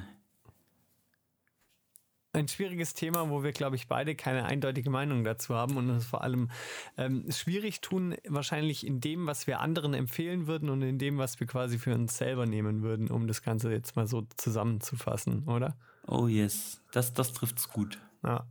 [2.33, 6.05] ein schwieriges Thema, wo wir, glaube ich, beide keine eindeutige Meinung dazu haben und uns
[6.05, 6.49] vor allem
[6.97, 11.39] ähm, schwierig tun, wahrscheinlich in dem, was wir anderen empfehlen würden und in dem, was
[11.39, 15.75] wir quasi für uns selber nehmen würden, um das Ganze jetzt mal so zusammenzufassen, oder?
[16.07, 17.99] Oh yes, das, das es gut.
[18.23, 18.45] Ja.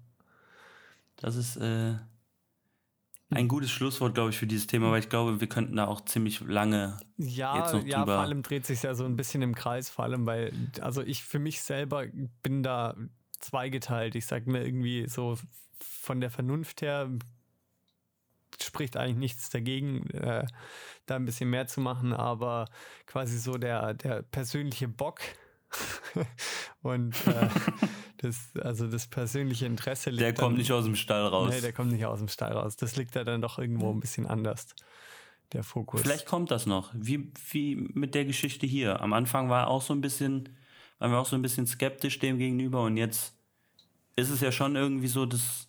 [1.17, 1.95] Das ist äh,
[3.31, 6.05] ein gutes Schlusswort, glaube ich, für dieses Thema, weil ich glaube, wir könnten da auch
[6.05, 8.15] ziemlich lange ja, jetzt noch ja, drüber.
[8.15, 11.23] vor allem dreht sich ja so ein bisschen im Kreis, vor allem, weil, also ich
[11.23, 12.07] für mich selber
[12.43, 12.95] bin da
[13.41, 14.15] zweigeteilt.
[14.15, 15.37] Ich sage mir irgendwie so
[15.81, 17.11] von der Vernunft her
[18.63, 20.47] spricht eigentlich nichts dagegen, äh,
[21.07, 22.67] da ein bisschen mehr zu machen, aber
[23.07, 25.21] quasi so der, der persönliche Bock
[26.83, 27.49] und äh,
[28.19, 30.23] das, also das persönliche Interesse liegt.
[30.23, 31.51] Der kommt dann, nicht aus dem Stall raus.
[31.51, 32.77] Nee, der kommt nicht aus dem Stall raus.
[32.77, 34.75] Das liegt da dann doch irgendwo ein bisschen anders.
[35.53, 36.03] der Fokus.
[36.03, 36.91] Vielleicht kommt das noch.
[36.95, 39.01] Wie, wie mit der Geschichte hier.
[39.01, 40.57] Am Anfang war auch so ein bisschen,
[41.01, 43.35] waren wir auch so ein bisschen skeptisch dem gegenüber und jetzt
[44.15, 45.69] ist es ja schon irgendwie so, dass,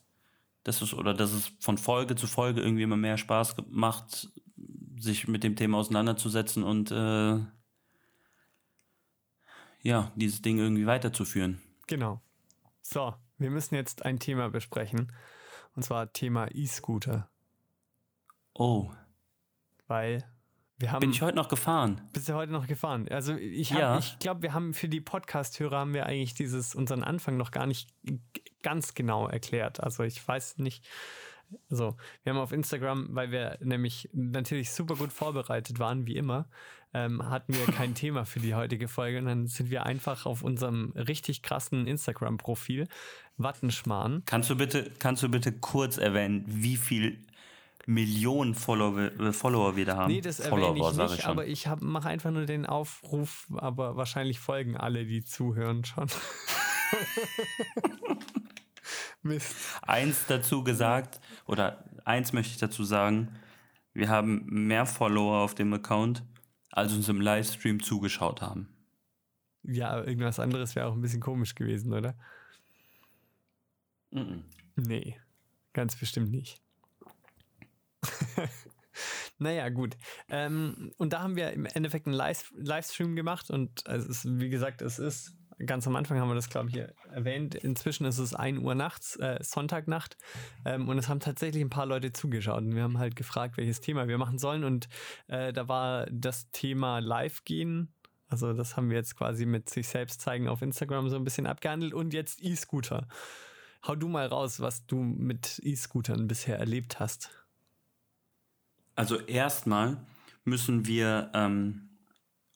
[0.63, 4.29] dass es, oder dass es von Folge zu Folge irgendwie immer mehr Spaß macht,
[4.99, 7.39] sich mit dem Thema auseinanderzusetzen und äh,
[9.81, 11.59] ja, dieses Ding irgendwie weiterzuführen.
[11.87, 12.21] Genau.
[12.81, 15.11] So, wir müssen jetzt ein Thema besprechen.
[15.75, 17.29] Und zwar Thema E-Scooter.
[18.53, 18.91] Oh.
[19.87, 20.23] Weil
[20.81, 20.99] wir haben.
[21.01, 22.01] Bin ich heute noch gefahren?
[22.13, 23.07] Bist du heute noch gefahren?
[23.09, 23.97] Also ich, hab, Ja.
[23.99, 27.65] ich glaube, wir haben für die Podcast-Hörer haben wir eigentlich dieses unseren Anfang noch gar
[27.67, 27.89] nicht
[28.63, 29.81] ganz genau erklärt.
[29.81, 30.85] Also ich weiß nicht.
[31.69, 36.47] Also wir haben auf Instagram, weil wir nämlich natürlich super gut vorbereitet waren, wie immer,
[36.93, 40.43] ähm, hatten wir kein Thema für die heutige Folge und dann sind wir einfach auf
[40.43, 42.87] unserem richtig krassen Instagram-Profil
[43.37, 44.23] Wattenschmarrn.
[44.25, 47.21] Kannst du bitte, kannst du bitte kurz erwähnen, wie viel
[47.87, 50.11] Millionen Follower, äh, Follower wir da haben?
[50.11, 51.31] Nee, das Follower, erwähne ich sag nicht, schon.
[51.31, 56.07] aber ich mache einfach nur den Aufruf, aber wahrscheinlich folgen alle, die zuhören schon.
[59.23, 59.55] Mist.
[59.83, 63.39] eins dazu gesagt, oder eins möchte ich dazu sagen,
[63.93, 66.23] wir haben mehr Follower auf dem Account,
[66.71, 68.67] als uns im Livestream zugeschaut haben.
[69.63, 72.15] Ja, irgendwas anderes wäre auch ein bisschen komisch gewesen, oder?
[74.11, 74.43] Mhm.
[74.75, 75.19] Nee,
[75.73, 76.61] ganz bestimmt nicht.
[79.41, 79.97] Naja, gut.
[80.29, 84.49] Ähm, und da haben wir im Endeffekt einen Live Livestream gemacht und es ist, wie
[84.49, 87.55] gesagt, es ist, ganz am Anfang haben wir das, glaube ich, hier erwähnt.
[87.55, 90.15] Inzwischen ist es 1 Uhr nachts, äh, Sonntagnacht.
[90.63, 93.81] Ähm, und es haben tatsächlich ein paar Leute zugeschaut und wir haben halt gefragt, welches
[93.81, 94.63] Thema wir machen sollen.
[94.63, 94.87] Und
[95.27, 97.93] äh, da war das Thema Live gehen.
[98.27, 101.47] Also das haben wir jetzt quasi mit sich selbst zeigen auf Instagram so ein bisschen
[101.47, 103.07] abgehandelt und jetzt E-Scooter.
[103.87, 107.40] Hau du mal raus, was du mit E-Scootern bisher erlebt hast.
[109.01, 109.97] Also erstmal
[110.45, 111.89] müssen wir ähm,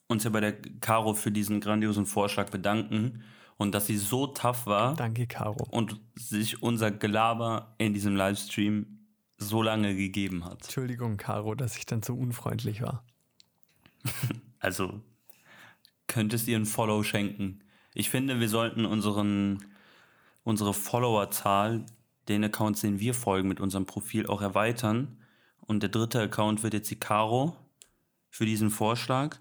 [0.05, 3.23] uns ja bei der Caro für diesen grandiosen Vorschlag bedanken
[3.57, 5.65] und dass sie so tough war Danke, Caro.
[5.71, 10.65] und sich unser Gelaber in diesem Livestream so lange gegeben hat.
[10.65, 13.03] Entschuldigung, Caro, dass ich dann so unfreundlich war.
[14.59, 15.01] Also
[16.05, 17.63] könntest ihr ein Follow schenken.
[17.95, 19.63] Ich finde, wir sollten unseren,
[20.43, 21.85] unsere Followerzahl,
[22.27, 25.17] den Accounts, den wir folgen, mit unserem Profil auch erweitern.
[25.67, 27.55] Und der dritte Account wird jetzt die Caro
[28.29, 29.37] für diesen Vorschlag.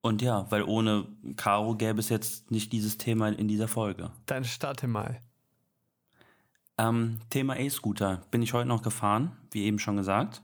[0.00, 4.12] Und ja, weil ohne Caro gäbe es jetzt nicht dieses Thema in dieser Folge.
[4.26, 5.20] Dann starte mal.
[6.78, 8.22] Ähm, Thema E-Scooter.
[8.30, 10.42] Bin ich heute noch gefahren, wie eben schon gesagt.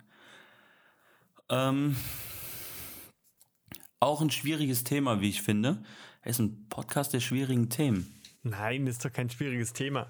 [1.48, 1.96] Ähm,
[4.00, 5.82] auch ein schwieriges Thema, wie ich finde.
[6.22, 8.20] Es ist ein Podcast der schwierigen Themen.
[8.42, 10.08] Nein, ist doch kein schwieriges Thema.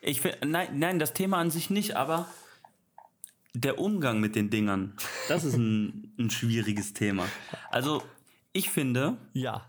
[0.00, 2.28] Ich find, nein, nein, das Thema an sich nicht, aber
[3.54, 4.94] der Umgang mit den Dingern,
[5.28, 7.26] das ist ein, ein schwieriges Thema.
[7.70, 8.02] Also,
[8.52, 9.66] ich finde, Ja.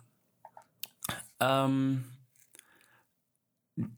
[1.39, 2.03] ähm,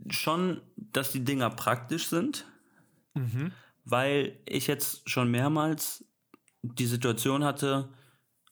[0.10, 2.46] schon, dass die Dinger praktisch sind,
[3.14, 3.52] Mhm.
[3.84, 6.06] weil ich jetzt schon mehrmals
[6.62, 7.90] die Situation hatte,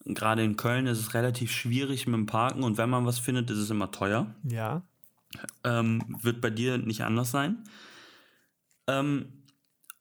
[0.05, 3.49] gerade in Köln ist es relativ schwierig mit dem Parken und wenn man was findet,
[3.51, 4.33] ist es immer teuer.
[4.43, 4.81] Ja.
[5.63, 7.63] Ähm, wird bei dir nicht anders sein.
[8.87, 9.43] Ähm,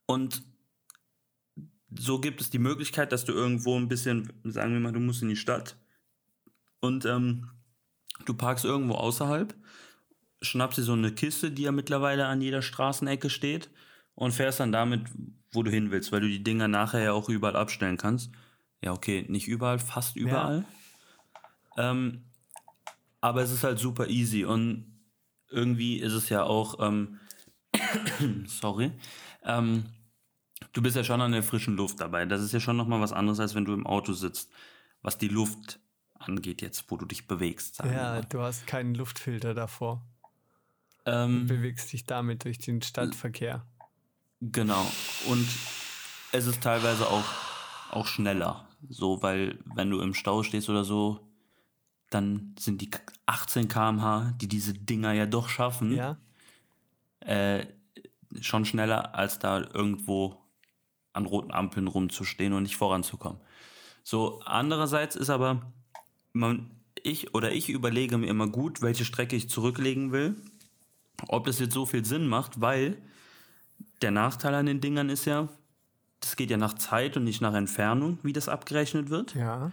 [0.06, 0.42] und
[1.96, 5.22] so gibt es die Möglichkeit, dass du irgendwo ein bisschen, sagen wir mal, du musst
[5.22, 5.76] in die Stadt
[6.80, 7.50] und ähm,
[8.24, 9.54] du parkst irgendwo außerhalb,
[10.42, 13.70] schnappst dir so eine Kiste, die ja mittlerweile an jeder Straßenecke steht
[14.14, 15.02] und fährst dann damit,
[15.52, 18.30] wo du hin willst, weil du die Dinger nachher ja auch überall abstellen kannst.
[18.82, 20.64] Ja, okay, nicht überall, fast überall.
[21.76, 22.24] Ähm,
[23.20, 24.97] aber es ist halt super easy und
[25.50, 27.18] irgendwie ist es ja auch, ähm,
[28.46, 28.92] sorry,
[29.44, 29.87] ähm,
[30.72, 32.24] du bist ja schon an der frischen Luft dabei.
[32.26, 34.50] Das ist ja schon nochmal was anderes, als wenn du im Auto sitzt,
[35.02, 35.80] was die Luft
[36.14, 37.78] angeht jetzt, wo du dich bewegst.
[37.84, 40.04] Ja, du hast keinen Luftfilter davor.
[41.06, 43.64] Ähm, Bewegst dich damit durch den Stadtverkehr.
[44.40, 44.87] Genau.
[45.26, 45.48] Und
[46.32, 47.24] es ist teilweise auch,
[47.90, 48.68] auch schneller.
[48.88, 51.27] So, weil wenn du im Stau stehst oder so,
[52.11, 52.90] dann sind die
[53.27, 56.16] 18 km/h, die diese Dinger ja doch schaffen, Ja.
[57.21, 57.66] äh,
[58.40, 60.37] schon schneller, als da irgendwo
[61.12, 63.40] an roten Ampeln rumzustehen und nicht voranzukommen.
[64.05, 65.73] So, andererseits ist aber,
[66.33, 66.71] man,
[67.03, 70.37] ich oder ich überlege mir immer gut, welche Strecke ich zurücklegen will.
[71.29, 72.97] Ob das jetzt so viel Sinn macht, weil
[74.03, 75.49] der Nachteil an den Dingern ist ja,
[76.21, 79.35] das geht ja nach Zeit und nicht nach Entfernung, wie das abgerechnet wird.
[79.35, 79.73] Ja.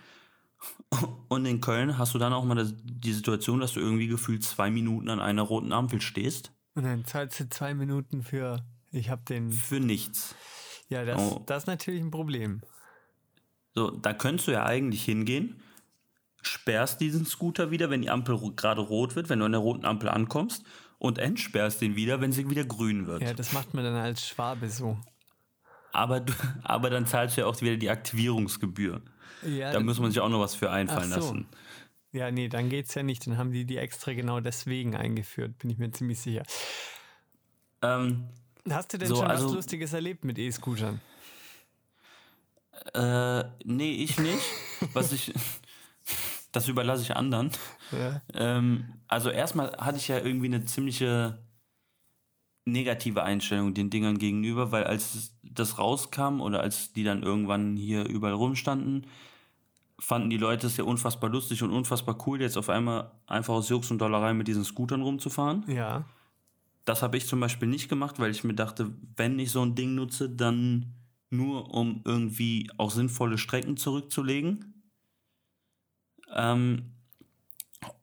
[1.27, 4.43] Und in Köln hast du dann auch mal das, die Situation, dass du irgendwie gefühlt
[4.43, 6.51] zwei Minuten an einer roten Ampel stehst.
[6.75, 9.51] Und dann zahlst du zwei Minuten für, ich habe den.
[9.51, 10.35] Für nichts.
[10.89, 11.43] Ja, das, Oh.
[11.45, 12.61] das ist natürlich ein Problem.
[13.73, 15.61] So, da könntest du ja eigentlich hingehen,
[16.41, 19.85] sperrst diesen Scooter wieder, wenn die Ampel gerade rot wird, wenn du an der roten
[19.85, 20.63] Ampel ankommst,
[20.97, 23.21] und entsperrst den wieder, wenn sie wieder grün wird.
[23.21, 24.97] Ja, das macht man dann als Schwabe so.
[25.91, 29.01] Aber, du, aber dann zahlst du ja auch wieder die Aktivierungsgebühr.
[29.45, 31.15] Ja, Da muss man sich auch noch was für einfallen so.
[31.15, 31.47] lassen.
[32.11, 33.25] ja, nee, dann geht's ja nicht.
[33.27, 36.43] Dann haben die die extra genau deswegen eingeführt, bin ich mir ziemlich sicher.
[37.81, 38.25] Ähm,
[38.69, 40.99] Hast du denn So, schon also- was Lustiges erlebt mit E-Scootern?
[42.93, 44.43] äh, nee, ich nicht.
[44.93, 45.33] Was ich.
[46.51, 47.51] Das überlasse ich anderen.
[47.91, 48.21] Ja.
[48.33, 51.37] Ähm, also erstmal hatte ich ja irgendwie eine ziemliche
[52.63, 58.05] negative Einstellung den Dingern gegenüber, weil als das rauskam oder als die dann irgendwann hier
[58.05, 59.05] überall rumstanden,
[59.99, 63.69] fanden die Leute es ja unfassbar lustig und unfassbar cool, jetzt auf einmal einfach aus
[63.69, 65.63] Jux und Dollerei mit diesen Scootern rumzufahren.
[65.67, 66.05] Ja.
[66.83, 69.75] Das habe ich zum Beispiel nicht gemacht, weil ich mir dachte, wenn ich so ein
[69.75, 70.93] Ding nutze, dann
[71.29, 74.83] nur um irgendwie auch sinnvolle Strecken zurückzulegen.
[76.33, 76.91] Ähm,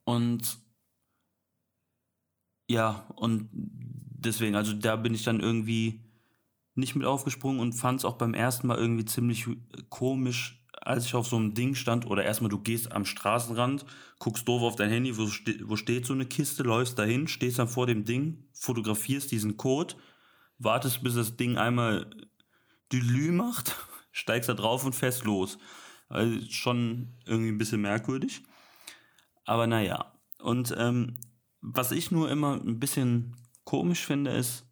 [0.04, 0.58] und
[2.68, 6.00] ja, und deswegen, also da bin ich dann irgendwie
[6.74, 9.46] nicht mit aufgesprungen und fand es auch beim ersten Mal irgendwie ziemlich
[9.90, 12.06] komisch, als ich auf so einem Ding stand.
[12.06, 13.84] Oder erstmal, du gehst am Straßenrand,
[14.18, 17.58] guckst doof auf dein Handy, wo, ste wo steht so eine Kiste, läufst dahin, stehst
[17.58, 19.94] dann vor dem Ding, fotografierst diesen Code,
[20.58, 22.10] wartest, bis das Ding einmal
[22.92, 23.76] Dülü macht,
[24.12, 25.58] steigst da drauf und fährst los.
[26.08, 28.42] Also schon irgendwie ein bisschen merkwürdig.
[29.44, 30.12] Aber naja.
[30.38, 31.18] Und ähm,
[31.60, 34.66] was ich nur immer ein bisschen komisch finde, ist,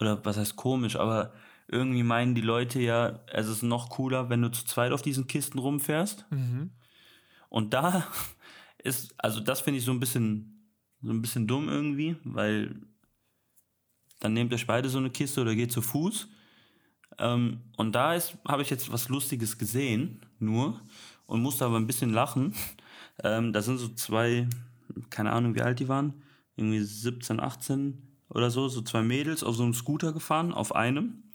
[0.00, 1.32] oder was heißt komisch, aber
[1.70, 5.26] irgendwie meinen die Leute ja, es ist noch cooler, wenn du zu zweit auf diesen
[5.26, 6.26] Kisten rumfährst.
[6.30, 6.70] Mhm.
[7.48, 8.06] Und da
[8.78, 10.68] ist, also das finde ich so ein bisschen,
[11.02, 12.74] so ein bisschen dumm irgendwie, weil
[14.18, 16.28] dann nehmt euch beide so eine Kiste oder geht zu Fuß.
[17.18, 20.80] Ähm, und da ist, habe ich jetzt was Lustiges gesehen, nur,
[21.26, 22.54] und musste aber ein bisschen lachen.
[23.22, 24.48] Ähm, da sind so zwei,
[25.10, 26.22] keine Ahnung, wie alt die waren,
[26.56, 31.29] irgendwie 17, 18 oder so, so zwei Mädels auf so einem Scooter gefahren, auf einem.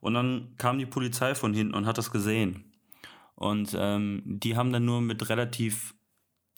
[0.00, 2.72] Und dann kam die Polizei von hinten und hat das gesehen.
[3.34, 5.94] Und ähm, die haben dann nur mit relativ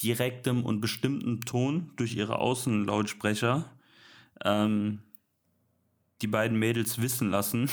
[0.03, 3.65] direktem und bestimmtem Ton durch ihre Außenlautsprecher
[4.45, 5.01] ähm,
[6.23, 7.69] die beiden Mädels wissen lassen,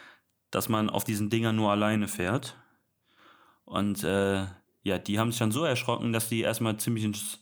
[0.50, 2.56] dass man auf diesen Dingern nur alleine fährt.
[3.64, 4.46] Und äh,
[4.82, 7.38] ja, die haben sich dann so erschrocken, dass die erstmal ziemlich ins,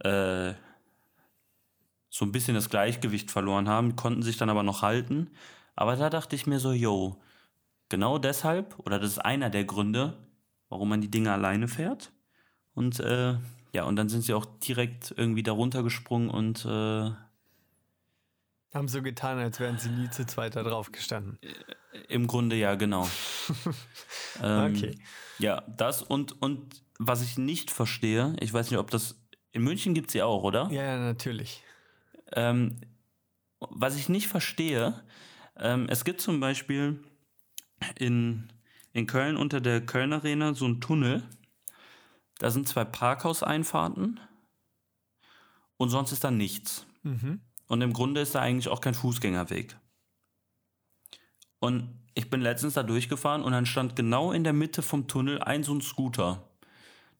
[0.00, 0.54] äh,
[2.08, 5.30] so ein bisschen das Gleichgewicht verloren haben, konnten sich dann aber noch halten.
[5.74, 7.20] Aber da dachte ich mir so, yo,
[7.88, 10.16] genau deshalb, oder das ist einer der Gründe,
[10.68, 12.12] warum man die Dinge alleine fährt.
[12.74, 13.36] Und äh,
[13.72, 17.10] ja, und dann sind sie auch direkt irgendwie darunter gesprungen und äh,
[18.74, 21.38] Haben so getan, als wären sie nie zu zweit da drauf gestanden.
[22.08, 23.08] im Grunde ja, genau.
[24.42, 24.98] ähm, Okay.
[25.38, 29.18] Ja, das und, und was ich nicht verstehe, ich weiß nicht, ob das.
[29.50, 30.70] In München gibt es sie auch, oder?
[30.70, 31.62] Ja, ja, natürlich.
[32.32, 32.80] Ähm,
[33.58, 35.02] was ich nicht verstehe,
[35.56, 37.02] ähm, es gibt zum Beispiel
[37.96, 38.52] in,
[38.92, 41.22] in Köln unter der Köln Arena so einen Tunnel.
[42.38, 44.20] Da sind zwei Parkhauseinfahrten
[45.76, 46.86] und sonst ist da nichts.
[47.02, 47.40] Mhm.
[47.66, 49.76] Und im Grunde ist da eigentlich auch kein Fußgängerweg.
[51.58, 55.40] Und ich bin letztens da durchgefahren und dann stand genau in der Mitte vom Tunnel
[55.42, 56.48] ein so ein Scooter.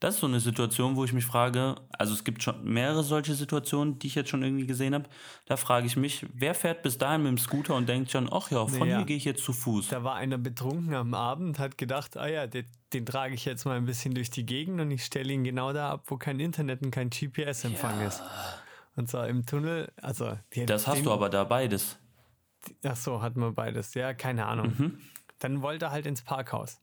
[0.03, 3.35] Das ist so eine Situation, wo ich mich frage, also es gibt schon mehrere solche
[3.35, 5.05] Situationen, die ich jetzt schon irgendwie gesehen habe.
[5.47, 8.51] Da frage ich mich, wer fährt bis dahin mit dem Scooter und denkt schon, ach
[8.51, 8.97] ja, von Naja.
[8.97, 9.91] hier gehe ich jetzt zu Fuß.
[9.91, 13.65] Da war einer betrunken am Abend, hat gedacht, ah ja, den, den trage ich jetzt
[13.65, 16.41] mal ein bisschen durch die Gegend und ich stelle ihn genau da ab, wo kein
[16.41, 18.25] Internet und kein GPS-Empfang ist.
[18.97, 20.37] Und zwar im Tunnel, also
[20.67, 21.97] Das hast du aber da beides.
[22.85, 23.95] Ach so, hatten wir beides.
[23.95, 24.75] Ja, keine Ahnung.
[24.77, 24.99] Mhm.
[25.39, 26.81] Dann wollte er halt ins Parkhaus.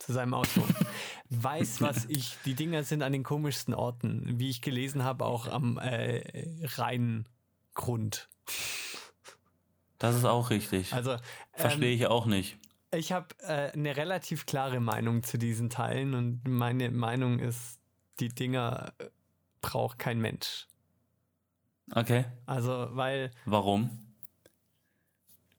[0.00, 0.62] Zu seinem Auto.
[1.30, 2.36] Weiß, was ich.
[2.44, 4.24] Die Dinger sind an den komischsten Orten.
[4.40, 6.22] Wie ich gelesen habe, auch am äh,
[6.64, 8.28] Rheingrund.
[9.98, 10.92] Das ist auch richtig.
[10.92, 11.16] Also,
[11.52, 12.58] Verstehe ähm, ich auch nicht.
[12.92, 17.78] ich habe äh, eine relativ klare Meinung zu diesen Teilen und meine Meinung ist,
[18.18, 19.10] die Dinger äh,
[19.60, 20.66] braucht kein Mensch.
[21.94, 22.24] Okay.
[22.46, 23.90] Also, weil Warum?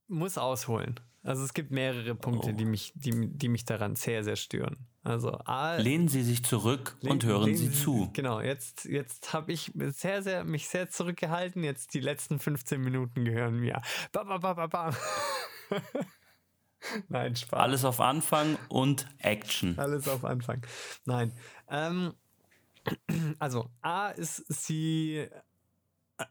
[0.07, 0.99] muss ausholen.
[1.23, 2.53] Also es gibt mehrere Punkte, Oh.
[2.53, 4.87] die, mich, die, die mich daran sehr, sehr stören.
[5.03, 8.09] Also A, Lehnen Sie sich zurück und lehnen- hören lehnen Sie zu.
[8.13, 11.63] Genau, jetzt, jetzt habe ich sehr, sehr, mich sehr zurückgehalten.
[11.63, 13.81] Jetzt die letzten 15 Minuten gehören mir.
[14.11, 14.95] Ba, ba, ba, ba, ba.
[17.09, 17.59] Nein, Spaß.
[17.59, 19.77] Alles auf Anfang und Action.
[19.77, 20.65] Alles auf Anfang.
[21.05, 21.33] Nein.
[21.69, 22.13] Ähm,
[23.39, 25.27] also, A ist sie.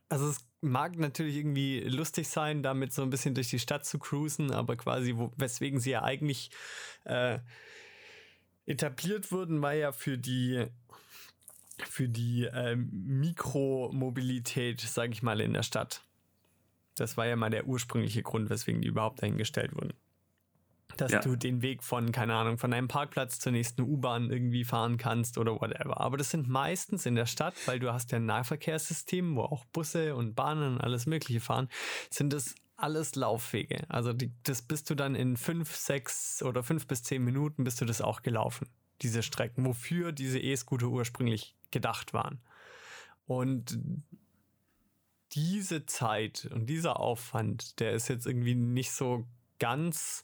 [0.08, 3.98] Also, es mag natürlich irgendwie lustig sein, damit so ein bisschen durch die Stadt zu
[3.98, 6.50] cruisen, aber quasi, wo, weswegen sie ja eigentlich
[7.04, 7.40] äh,
[8.66, 10.66] etabliert wurden, war ja für die
[11.86, 16.02] für die äh, Mikromobilität, sage ich mal, in der Stadt.
[16.96, 19.94] Das war ja mal der ursprüngliche Grund, weswegen die überhaupt dahingestellt wurden
[21.00, 21.20] dass ja.
[21.20, 25.38] du den Weg von, keine Ahnung, von einem Parkplatz zur nächsten U-Bahn irgendwie fahren kannst
[25.38, 26.00] oder whatever.
[26.00, 29.64] Aber das sind meistens in der Stadt, weil du hast ja ein Nahverkehrssystem, wo auch
[29.66, 31.68] Busse und Bahnen und alles Mögliche fahren,
[32.10, 33.84] sind das alles Laufwege.
[33.88, 37.80] Also die, das bist du dann in fünf, sechs oder fünf bis zehn Minuten bist
[37.80, 38.68] du das auch gelaufen.
[39.02, 42.40] Diese Strecken, wofür diese E-Scooter ursprünglich gedacht waren.
[43.26, 43.78] Und
[45.32, 49.26] diese Zeit und dieser Aufwand, der ist jetzt irgendwie nicht so
[49.58, 50.22] ganz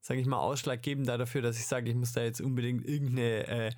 [0.00, 3.70] sage ich mal, ausschlaggebend dafür, dass ich sage, ich muss da jetzt unbedingt irgendeine äh,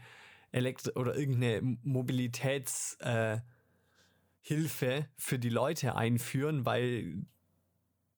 [0.52, 3.42] Elektro- oder irgendeine Mobilitätshilfe
[4.42, 7.24] äh, für die Leute einführen, weil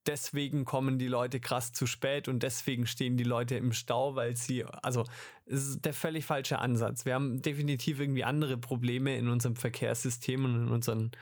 [0.06, 4.36] deswegen kommen die Leute krass zu spät und deswegen stehen die Leute im Stau, weil
[4.36, 5.04] sie, also
[5.46, 7.04] es ist der völlig falsche Ansatz.
[7.04, 11.12] Wir haben definitiv irgendwie andere Probleme in unserem Verkehrssystem und in unseren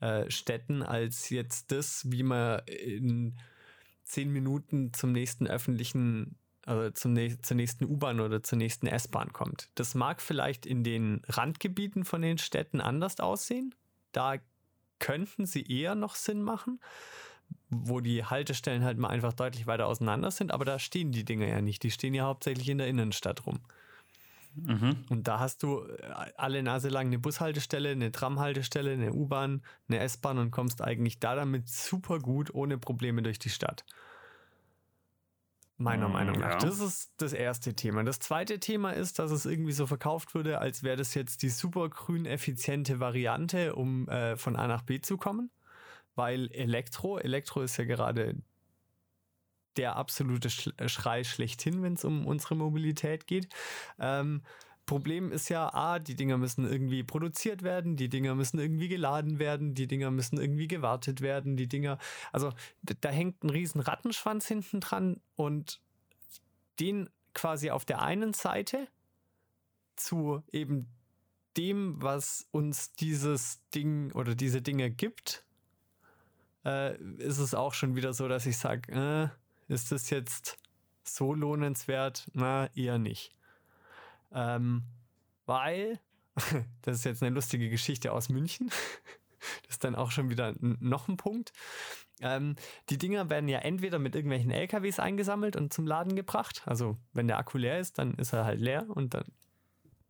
[0.00, 3.38] äh, Städten als jetzt das, wie man in
[4.12, 9.70] zehn Minuten zum nächsten öffentlichen, also zum, zur nächsten U-Bahn oder zur nächsten S-Bahn kommt.
[9.74, 13.74] Das mag vielleicht in den Randgebieten von den Städten anders aussehen.
[14.12, 14.36] Da
[14.98, 16.80] könnten sie eher noch Sinn machen,
[17.70, 21.46] wo die Haltestellen halt mal einfach deutlich weiter auseinander sind, aber da stehen die Dinger
[21.46, 21.82] ja nicht.
[21.82, 23.60] Die stehen ja hauptsächlich in der Innenstadt rum.
[24.54, 25.04] Mhm.
[25.08, 26.02] Und da hast du äh,
[26.36, 31.34] alle Nase lang eine Bushaltestelle, eine Tramhaltestelle, eine U-Bahn, eine S-Bahn und kommst eigentlich da
[31.34, 33.84] damit super gut ohne Probleme durch die Stadt.
[35.78, 36.52] Meiner mm, Meinung nach.
[36.52, 36.58] Ja.
[36.58, 38.04] Das ist das erste Thema.
[38.04, 41.48] Das zweite Thema ist, dass es irgendwie so verkauft wurde, als wäre das jetzt die
[41.48, 45.50] super grün effiziente Variante, um äh, von A nach B zu kommen.
[46.14, 48.36] Weil Elektro, Elektro ist ja gerade
[49.76, 53.48] der absolute äh, Schrei schlechthin, wenn es um unsere Mobilität geht.
[53.98, 54.42] Ähm,
[54.86, 59.38] Problem ist ja, A, die Dinger müssen irgendwie produziert werden, die Dinger müssen irgendwie geladen
[59.38, 61.98] werden, die Dinger müssen irgendwie gewartet werden, die Dinger,
[62.32, 65.80] also da hängt ein riesen Rattenschwanz hinten dran und
[66.80, 68.88] den quasi auf der einen Seite
[69.94, 70.88] zu eben
[71.56, 75.44] dem, was uns dieses Ding oder diese Dinge gibt,
[76.64, 80.58] äh, ist es auch schon wieder so, dass ich sage, äh, ist das jetzt
[81.04, 82.30] so lohnenswert?
[82.34, 83.34] Na, eher nicht.
[84.32, 84.84] Ähm,
[85.46, 85.98] weil,
[86.82, 88.70] das ist jetzt eine lustige Geschichte aus München.
[89.62, 91.52] Das ist dann auch schon wieder noch ein Punkt.
[92.20, 92.54] Ähm,
[92.90, 96.62] die Dinger werden ja entweder mit irgendwelchen LKWs eingesammelt und zum Laden gebracht.
[96.64, 99.24] Also wenn der Akku leer ist, dann ist er halt leer und dann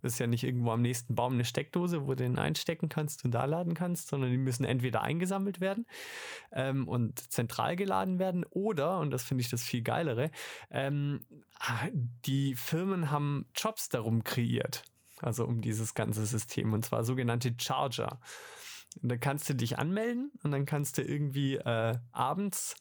[0.03, 3.33] ist ja nicht irgendwo am nächsten Baum eine Steckdose, wo du den einstecken kannst und
[3.33, 5.87] da laden kannst, sondern die müssen entweder eingesammelt werden
[6.53, 10.31] ähm, und zentral geladen werden oder, und das finde ich das viel geilere,
[10.71, 11.25] ähm,
[12.27, 14.83] die Firmen haben Jobs darum kreiert,
[15.21, 18.21] also um dieses ganze System, und zwar sogenannte Charger.
[19.01, 22.77] Und da kannst du dich anmelden und dann kannst du irgendwie äh, abends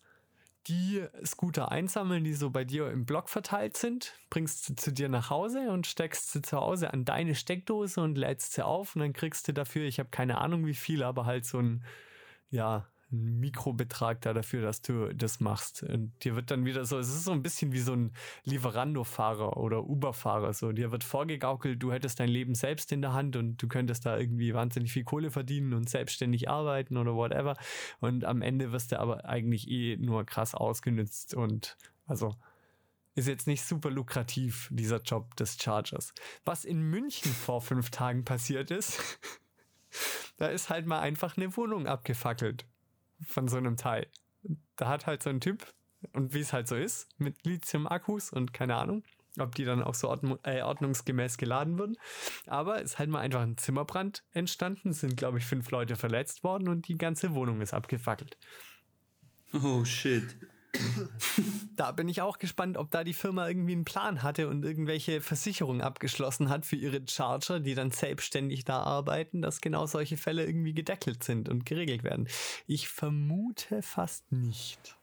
[0.68, 5.10] die Scooter einsammeln, die so bei dir im Block verteilt sind, bringst sie zu dir
[5.10, 9.02] nach Hause und steckst sie zu Hause an deine Steckdose und lädst sie auf und
[9.02, 11.84] dann kriegst du dafür, ich habe keine Ahnung wie viel, aber halt so ein,
[12.50, 15.84] ja, ein Mikrobetrag da dafür, dass du das machst.
[15.84, 18.14] Und dir wird dann wieder so, es ist so ein bisschen wie so ein
[18.46, 20.54] Lieferando-Fahrer oder Uber-Fahrer.
[20.54, 24.06] So, dir wird vorgegaukelt, du hättest dein Leben selbst in der Hand und du könntest
[24.06, 27.58] da irgendwie wahnsinnig viel Kohle verdienen und selbstständig arbeiten oder whatever.
[28.00, 32.36] Und am Ende wirst du aber eigentlich eh nur krass ausgenützt und also
[33.14, 36.14] ist jetzt nicht super lukrativ, dieser Job des Chargers.
[36.46, 39.20] Was in München vor fünf Tagen passiert ist,
[40.38, 42.66] da ist halt mal einfach eine Wohnung abgefackelt
[43.26, 44.08] von so einem Teil.
[44.76, 45.66] Da hat halt so ein Typ,
[46.14, 49.04] und wie es halt so ist, mit Lithium-Akkus und keine Ahnung,
[49.40, 51.98] ob die dann auch so ordnung, äh, ordnungsgemäß geladen würden.
[52.48, 56.44] Aber es ist halt mal einfach ein Zimmerbrand entstanden, sind, glaube ich, fünf Leute verletzt
[56.44, 58.38] worden und die ganze Wohnung ist abgefackelt.
[59.54, 60.36] Oh shit
[61.76, 65.22] da bin ich auch gespannt, ob da die Firma irgendwie einen Plan hatte und irgendwelche
[65.22, 70.46] Versicherungen abgeschlossen hat für ihre Charger, die dann selbstständig da arbeiten, dass genau solche Fälle
[70.46, 72.28] irgendwie gedeckelt sind und geregelt werden.
[72.68, 74.96] Ich vermute fast nicht.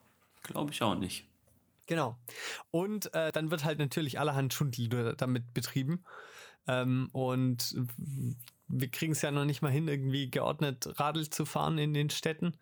[0.42, 1.26] Glaube ich auch nicht.
[1.86, 2.18] Genau.
[2.70, 6.04] Und äh, dann wird halt natürlich allerhand Schundel damit betrieben.
[6.66, 7.76] Ähm, und
[8.68, 12.10] wir kriegen es ja noch nicht mal hin, irgendwie geordnet Radl zu fahren in den
[12.10, 12.54] Städten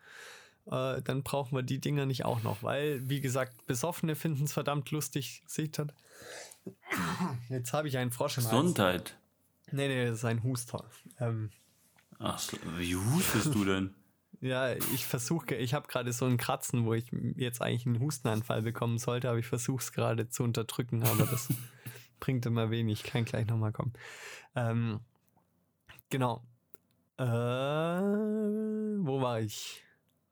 [0.70, 4.52] äh, dann brauchen wir die Dinger nicht auch noch, weil, wie gesagt, Besoffene finden es
[4.52, 5.42] verdammt lustig.
[5.46, 5.86] Seht ihr?
[7.48, 9.10] Jetzt habe ich einen Frosch im Gesundheit.
[9.10, 9.72] Hals.
[9.72, 10.84] Nee, nee, das ist ein Huster.
[11.20, 11.50] Ähm,
[12.18, 12.40] Ach,
[12.78, 13.94] wie hustest du denn?
[14.40, 18.62] Ja, ich versuche, ich habe gerade so ein Kratzen, wo ich jetzt eigentlich einen Hustenanfall
[18.62, 21.48] bekommen sollte, aber ich versuche es gerade zu unterdrücken, aber das
[22.20, 23.02] bringt immer wenig.
[23.02, 23.92] Kann gleich nochmal kommen.
[24.54, 25.00] Ähm,
[26.10, 26.42] genau.
[27.18, 29.85] Äh, wo war ich?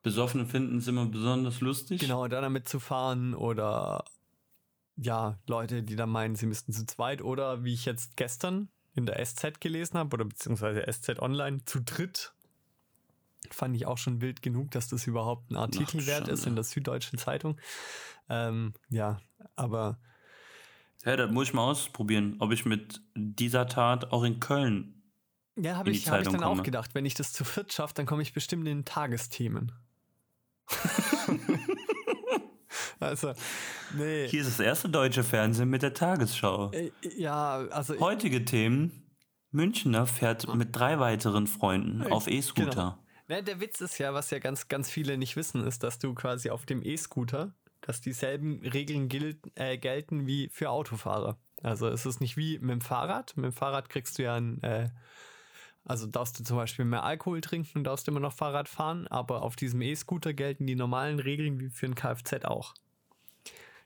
[0.05, 1.99] Besoffene finden es immer besonders lustig.
[1.99, 4.05] Genau, da damit zu fahren oder
[4.97, 9.07] ja, Leute, die da meinen, sie müssten zu zweit oder wie ich jetzt gestern in
[9.07, 12.35] der SZ gelesen habe oder beziehungsweise SZ Online zu dritt.
[13.51, 16.55] Fand ich auch schon wild genug, dass das überhaupt ein Artikel Ach, wert ist in
[16.55, 17.59] der Süddeutschen Zeitung.
[18.29, 19.23] Ähm, ja,
[19.57, 19.99] aber.
[21.07, 25.03] Ja, das muss ich mal ausprobieren, ob ich mit dieser Tat auch in Köln.
[25.57, 26.47] Ja, habe ich, hab ich dann komme.
[26.47, 26.95] auch gedacht.
[26.95, 29.73] Wenn ich das zu viert schaffe, dann komme ich bestimmt in Tagesthemen.
[33.01, 33.33] also,
[33.97, 34.29] nee.
[34.29, 36.71] Hier ist das erste deutsche Fernsehen mit der Tagesschau.
[36.73, 37.99] Äh, ja, also.
[38.01, 39.01] Heutige Themen.
[39.51, 42.71] Münchner fährt mit drei weiteren Freunden äh, auf E-Scooter.
[42.71, 42.99] Genau.
[43.29, 46.13] Ja, der Witz ist ja, was ja ganz, ganz viele nicht wissen, ist, dass du
[46.13, 51.39] quasi auf dem E-Scooter, dass dieselben Regeln gilt, äh, gelten wie für Autofahrer.
[51.63, 53.37] Also es ist nicht wie mit dem Fahrrad.
[53.37, 54.91] Mit dem Fahrrad kriegst du ja ein, äh,
[55.85, 59.43] also darfst du zum Beispiel mehr Alkohol trinken und darfst immer noch Fahrrad fahren, aber
[59.43, 62.75] auf diesem E-Scooter gelten die normalen Regeln wie für ein Kfz auch.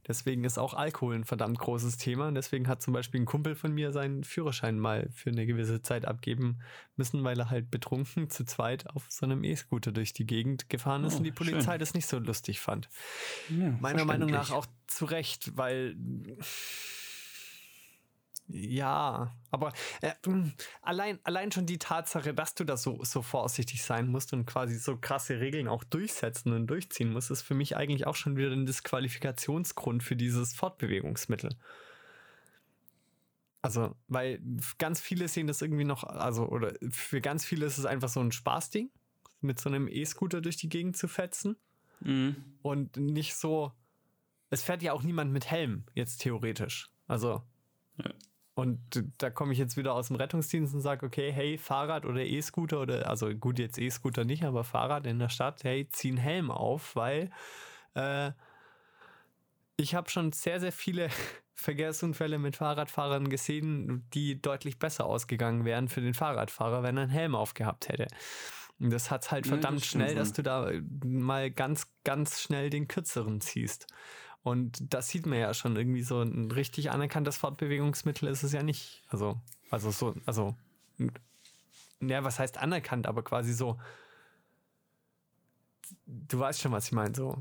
[0.08, 2.28] Deswegen ist auch Alkohol ein verdammt großes Thema.
[2.28, 5.82] Und deswegen hat zum Beispiel ein Kumpel von mir seinen Führerschein mal für eine gewisse
[5.82, 6.60] Zeit abgeben
[6.96, 11.04] müssen, weil er halt betrunken zu zweit auf so einem E-Scooter durch die Gegend gefahren
[11.04, 11.78] ist oh, und die Polizei schön.
[11.78, 12.88] das nicht so lustig fand.
[13.50, 15.94] Ja, Meiner Meinung nach auch zu Recht, weil
[18.50, 23.82] ja, aber äh, hm, allein, allein schon die Tatsache, dass du da so, so vorsichtig
[23.82, 27.76] sein musst und quasi so krasse Regeln auch durchsetzen und durchziehen musst, ist für mich
[27.76, 31.50] eigentlich auch schon wieder ein Disqualifikationsgrund für dieses Fortbewegungsmittel.
[33.60, 34.40] Also, weil
[34.78, 38.20] ganz viele sehen das irgendwie noch, also, oder für ganz viele ist es einfach so
[38.20, 38.90] ein Spaßding,
[39.40, 41.56] mit so einem E-Scooter durch die Gegend zu fetzen.
[42.00, 42.36] Mhm.
[42.62, 43.72] Und nicht so,
[44.48, 46.90] es fährt ja auch niemand mit Helm, jetzt theoretisch.
[47.06, 47.42] Also,
[48.02, 48.10] ja.
[48.58, 52.22] Und da komme ich jetzt wieder aus dem Rettungsdienst und sage, okay, hey, Fahrrad oder
[52.22, 56.16] E-Scooter oder, also gut, jetzt E-Scooter nicht, aber Fahrrad in der Stadt, hey, zieh einen
[56.16, 57.30] Helm auf, weil
[57.94, 58.32] äh,
[59.76, 61.08] ich habe schon sehr, sehr viele
[61.54, 67.12] Verkehrsunfälle mit Fahrradfahrern gesehen, die deutlich besser ausgegangen wären für den Fahrradfahrer, wenn er einen
[67.12, 68.08] Helm aufgehabt hätte.
[68.80, 70.72] Und das hat halt verdammt ja, das schnell, dass du da
[71.04, 73.86] mal ganz, ganz schnell den kürzeren ziehst.
[74.48, 78.62] Und das sieht man ja schon irgendwie so ein richtig anerkanntes Fortbewegungsmittel ist es ja
[78.62, 79.02] nicht.
[79.08, 79.40] Also,
[79.70, 80.54] also so, also,
[82.00, 83.78] ja, was heißt anerkannt, aber quasi so,
[86.06, 87.36] du weißt schon, was ich meine, so,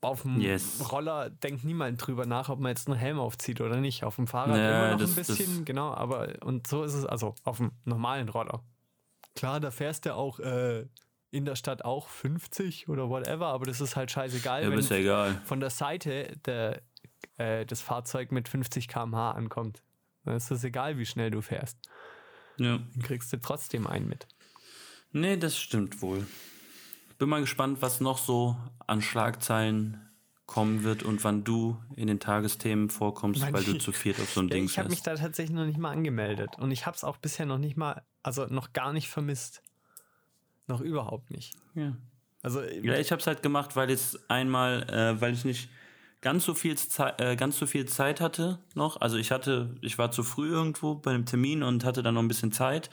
[0.00, 0.90] auf dem yes.
[0.90, 4.02] Roller denkt niemand drüber nach, ob man jetzt einen Helm aufzieht oder nicht.
[4.02, 7.06] Auf dem Fahrrad ja, immer noch das, ein bisschen, genau, aber und so ist es,
[7.06, 8.64] also auf dem normalen Roller.
[9.36, 10.86] Klar, da fährst du auch äh,
[11.32, 14.96] in der Stadt auch 50 oder whatever, aber das ist halt scheißegal, ja, wenn ja
[14.96, 15.40] egal.
[15.44, 16.82] von der Seite der,
[17.38, 19.82] äh, das Fahrzeug mit 50 km/h ankommt.
[20.24, 21.78] Dann ist es egal, wie schnell du fährst.
[22.58, 22.78] Ja.
[22.78, 24.28] Dann kriegst du trotzdem einen mit.
[25.12, 26.26] Nee, das stimmt wohl.
[27.18, 28.56] Bin mal gespannt, was noch so
[28.86, 30.12] an Schlagzeilen
[30.46, 34.30] kommen wird und wann du in den Tagesthemen vorkommst, Mann, weil du zu viert auf
[34.30, 36.84] so ein ja, Ding Ich habe mich da tatsächlich noch nicht mal angemeldet und ich
[36.84, 39.62] habe es auch bisher noch nicht mal, also noch gar nicht vermisst.
[40.72, 41.54] Noch überhaupt nicht.
[41.74, 41.96] Ja.
[42.42, 45.68] Also, ja, ich habe es halt gemacht, weil es einmal, äh, weil ich nicht
[46.22, 49.00] ganz so viel Zeit, äh, ganz so viel Zeit hatte noch.
[49.00, 52.22] Also ich hatte, ich war zu früh irgendwo bei einem Termin und hatte dann noch
[52.22, 52.88] ein bisschen Zeit,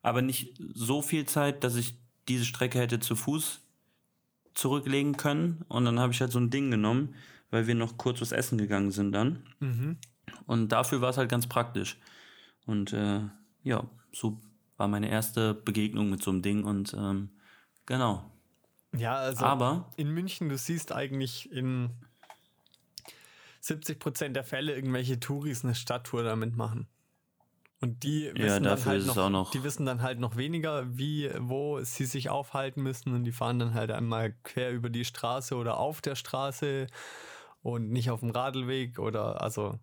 [0.00, 1.98] aber nicht so viel Zeit, dass ich
[2.28, 3.60] diese Strecke hätte zu Fuß
[4.54, 5.64] zurücklegen können.
[5.68, 7.14] Und dann habe ich halt so ein Ding genommen,
[7.50, 9.44] weil wir noch kurz was essen gegangen sind dann.
[9.60, 9.98] Mhm.
[10.46, 11.98] Und dafür war es halt ganz praktisch.
[12.66, 13.20] Und äh,
[13.64, 14.40] ja, so
[14.82, 17.30] war meine erste Begegnung mit so einem Ding und ähm,
[17.86, 18.28] genau.
[18.96, 21.90] Ja, also Aber, in München, du siehst eigentlich in
[23.60, 26.88] 70 Prozent der Fälle irgendwelche Touris eine Stadttour damit machen.
[27.80, 31.30] Und die wissen, ja, dann halt noch, noch, die wissen dann halt noch weniger, wie,
[31.38, 35.54] wo sie sich aufhalten müssen und die fahren dann halt einmal quer über die Straße
[35.54, 36.88] oder auf der Straße
[37.62, 39.78] und nicht auf dem Radlweg oder also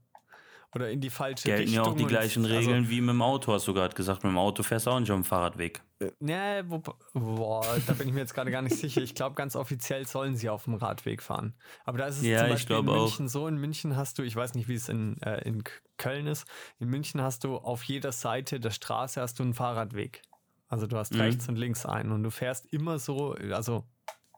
[0.76, 1.84] oder in die falsche Gelten Richtung.
[1.84, 3.96] Gelten ja auch die gleichen und, Regeln also, wie mit dem Auto, hast du gerade
[3.96, 4.24] gesagt.
[4.24, 5.82] Mit dem Auto fährst du auch nicht auf dem Fahrradweg.
[6.00, 6.82] Äh, nee, wo,
[7.14, 9.02] boah, da bin ich mir jetzt gerade gar nicht sicher.
[9.02, 11.56] Ich glaube, ganz offiziell sollen sie auf dem Radweg fahren.
[11.86, 13.30] Aber da ist es ja, zum Beispiel in München auch.
[13.30, 13.48] so.
[13.48, 15.64] In München hast du, ich weiß nicht, wie es in, äh, in
[15.98, 16.46] Köln ist,
[16.80, 20.22] in München hast du auf jeder Seite der Straße hast du einen Fahrradweg.
[20.68, 21.22] Also du hast mhm.
[21.22, 23.86] rechts und links einen und du fährst immer so, also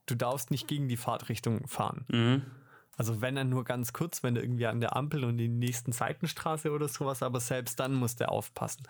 [0.05, 2.05] du darfst nicht gegen die Fahrtrichtung fahren.
[2.07, 2.45] Mhm.
[3.01, 5.91] Also wenn er nur ganz kurz, wenn er irgendwie an der Ampel und die nächsten
[5.91, 8.83] Seitenstraße oder sowas, aber selbst dann muss der aufpassen.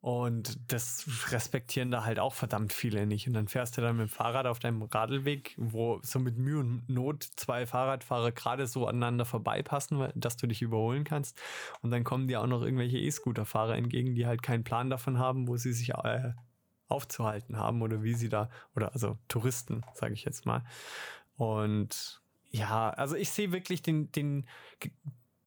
[0.00, 3.28] Und das respektieren da halt auch verdammt viele nicht.
[3.28, 6.58] Und dann fährst du dann mit dem Fahrrad auf deinem Radlweg, wo so mit Mühe
[6.58, 11.40] und Not zwei Fahrradfahrer gerade so aneinander vorbeipassen, dass du dich überholen kannst.
[11.80, 15.46] Und dann kommen dir auch noch irgendwelche E-Scooter-Fahrer entgegen, die halt keinen Plan davon haben,
[15.46, 16.32] wo sie sich äh,
[16.88, 20.64] aufzuhalten haben oder wie sie da, oder also Touristen, sage ich jetzt mal.
[21.36, 22.20] Und
[22.50, 24.46] ja, also ich sehe wirklich den, den,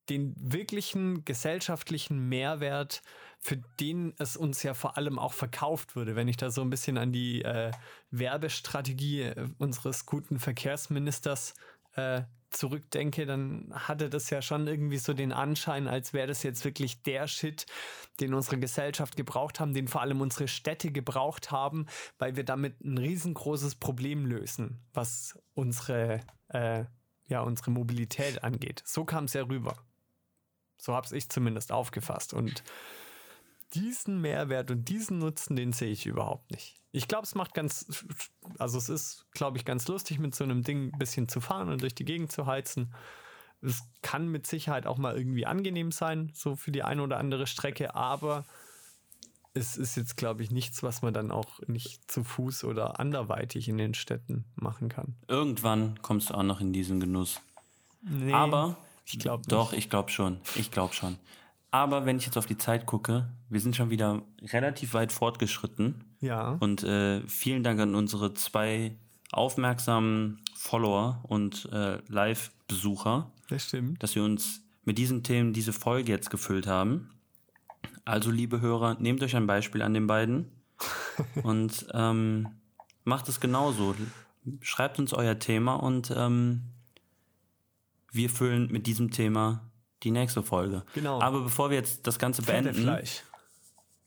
[0.10, 3.02] den wirklichen gesellschaftlichen Mehrwert,
[3.40, 6.70] für den es uns ja vor allem auch verkauft würde, wenn ich da so ein
[6.70, 7.72] bisschen an die äh,
[8.12, 11.56] Werbestrategie äh, unseres guten Verkehrsministers
[11.96, 12.22] äh,
[12.52, 17.02] zurückdenke, dann hatte das ja schon irgendwie so den Anschein, als wäre das jetzt wirklich
[17.04, 17.66] der Shit,
[18.20, 21.88] den unsere Gesellschaft gebraucht haben, den vor allem unsere Städte gebraucht haben,
[22.20, 26.86] weil wir damit ein riesengroßes Problem lösen, was unsere, äh,
[27.28, 28.84] ja, unsere Mobilität angeht.
[28.86, 29.76] So kam es ja rüber.
[30.78, 32.34] So habe ich zumindest aufgefasst.
[32.34, 32.64] Und
[33.74, 36.82] diesen Mehrwert und diesen Nutzen, den sehe ich überhaupt nicht.
[36.92, 38.06] Ich glaube, es macht ganz,
[38.60, 41.70] also es ist, glaube ich, ganz lustig, mit so einem Ding ein bisschen zu fahren
[41.70, 42.94] und durch die Gegend zu heizen.
[43.62, 47.48] Es kann mit Sicherheit auch mal irgendwie angenehm sein, so für die eine oder andere
[47.48, 48.46] Strecke, aber
[49.54, 53.68] es ist jetzt, glaube ich, nichts, was man dann auch nicht zu Fuß oder anderweitig
[53.68, 55.16] in den Städten machen kann.
[55.28, 57.42] Irgendwann kommst du auch noch in diesen Genuss.
[58.02, 60.40] Nee, aber ich glaube Doch, ich glaube schon.
[60.56, 61.18] Ich glaube schon.
[61.72, 66.04] Aber wenn ich jetzt auf die Zeit gucke, wir sind schon wieder relativ weit fortgeschritten.
[66.20, 66.58] Ja.
[66.60, 68.98] Und äh, vielen Dank an unsere zwei
[69.32, 73.32] aufmerksamen Follower und äh, Live-Besucher.
[73.48, 74.04] Das stimmt.
[74.04, 77.10] Dass wir uns mit diesen Themen diese Folge jetzt gefüllt haben.
[78.04, 80.52] Also, liebe Hörer, nehmt euch ein Beispiel an den beiden
[81.44, 82.50] und ähm,
[83.06, 83.96] macht es genauso.
[84.60, 86.64] Schreibt uns euer Thema und ähm,
[88.12, 89.71] wir füllen mit diesem Thema
[90.04, 90.84] die nächste Folge.
[90.94, 91.22] Genau.
[91.22, 92.74] Aber bevor wir jetzt das Ganze beenden.
[92.74, 93.24] Pferdefleisch.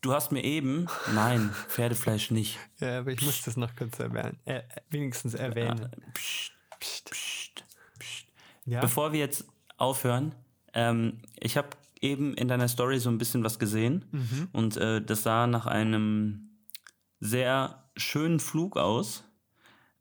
[0.01, 0.87] Du hast mir eben.
[1.15, 2.59] Nein, Pferdefleisch nicht.
[2.79, 4.39] Ja, aber ich muss das noch kurz erwähnen.
[4.45, 5.91] Äh, wenigstens erwähnen.
[6.13, 7.65] Psst, psst, psst,
[7.99, 8.27] psst.
[8.67, 8.81] Ja?
[8.81, 9.47] Bevor wir jetzt
[9.79, 10.35] aufhören,
[10.75, 11.71] ähm, ich habe
[12.01, 14.49] eben in deiner Story so ein bisschen was gesehen mhm.
[14.53, 16.51] und äh, das sah nach einem
[17.21, 19.25] sehr schönen Flug aus.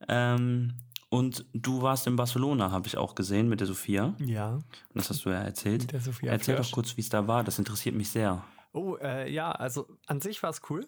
[0.10, 0.74] Ähm,
[1.14, 4.16] und du warst in Barcelona, habe ich auch gesehen, mit der Sophia.
[4.18, 4.54] Ja.
[4.54, 4.64] Und
[4.96, 5.84] das hast du ja erzählt.
[5.84, 6.72] Mit der Sophia Erzähl Flörsch.
[6.72, 7.44] doch kurz, wie es da war.
[7.44, 8.44] Das interessiert mich sehr.
[8.72, 10.88] Oh, äh, ja, also an sich war es cool.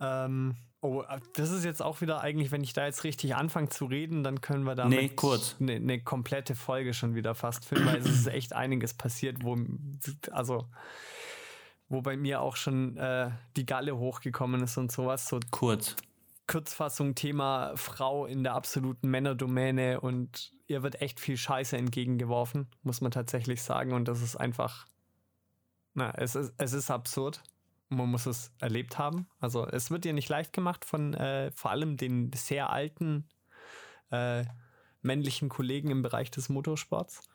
[0.00, 3.68] Ähm, oh, äh, das ist jetzt auch wieder eigentlich, wenn ich da jetzt richtig anfange
[3.68, 5.54] zu reden, dann können wir da nee, kurz.
[5.60, 9.56] Eine, eine komplette Folge schon wieder fast filmen, weil es ist echt einiges passiert, wo,
[10.32, 10.66] also,
[11.88, 15.28] wo bei mir auch schon äh, die Galle hochgekommen ist und sowas.
[15.28, 15.94] So kurz.
[16.50, 23.00] Kurzfassung Thema Frau in der absoluten Männerdomäne und ihr wird echt viel Scheiße entgegengeworfen, muss
[23.00, 23.92] man tatsächlich sagen.
[23.92, 24.86] Und das ist einfach,
[25.94, 27.40] na, es ist, es ist absurd.
[27.88, 29.28] Man muss es erlebt haben.
[29.38, 33.28] Also es wird ihr nicht leicht gemacht von äh, vor allem den sehr alten
[34.10, 34.44] äh,
[35.02, 37.28] männlichen Kollegen im Bereich des Motorsports.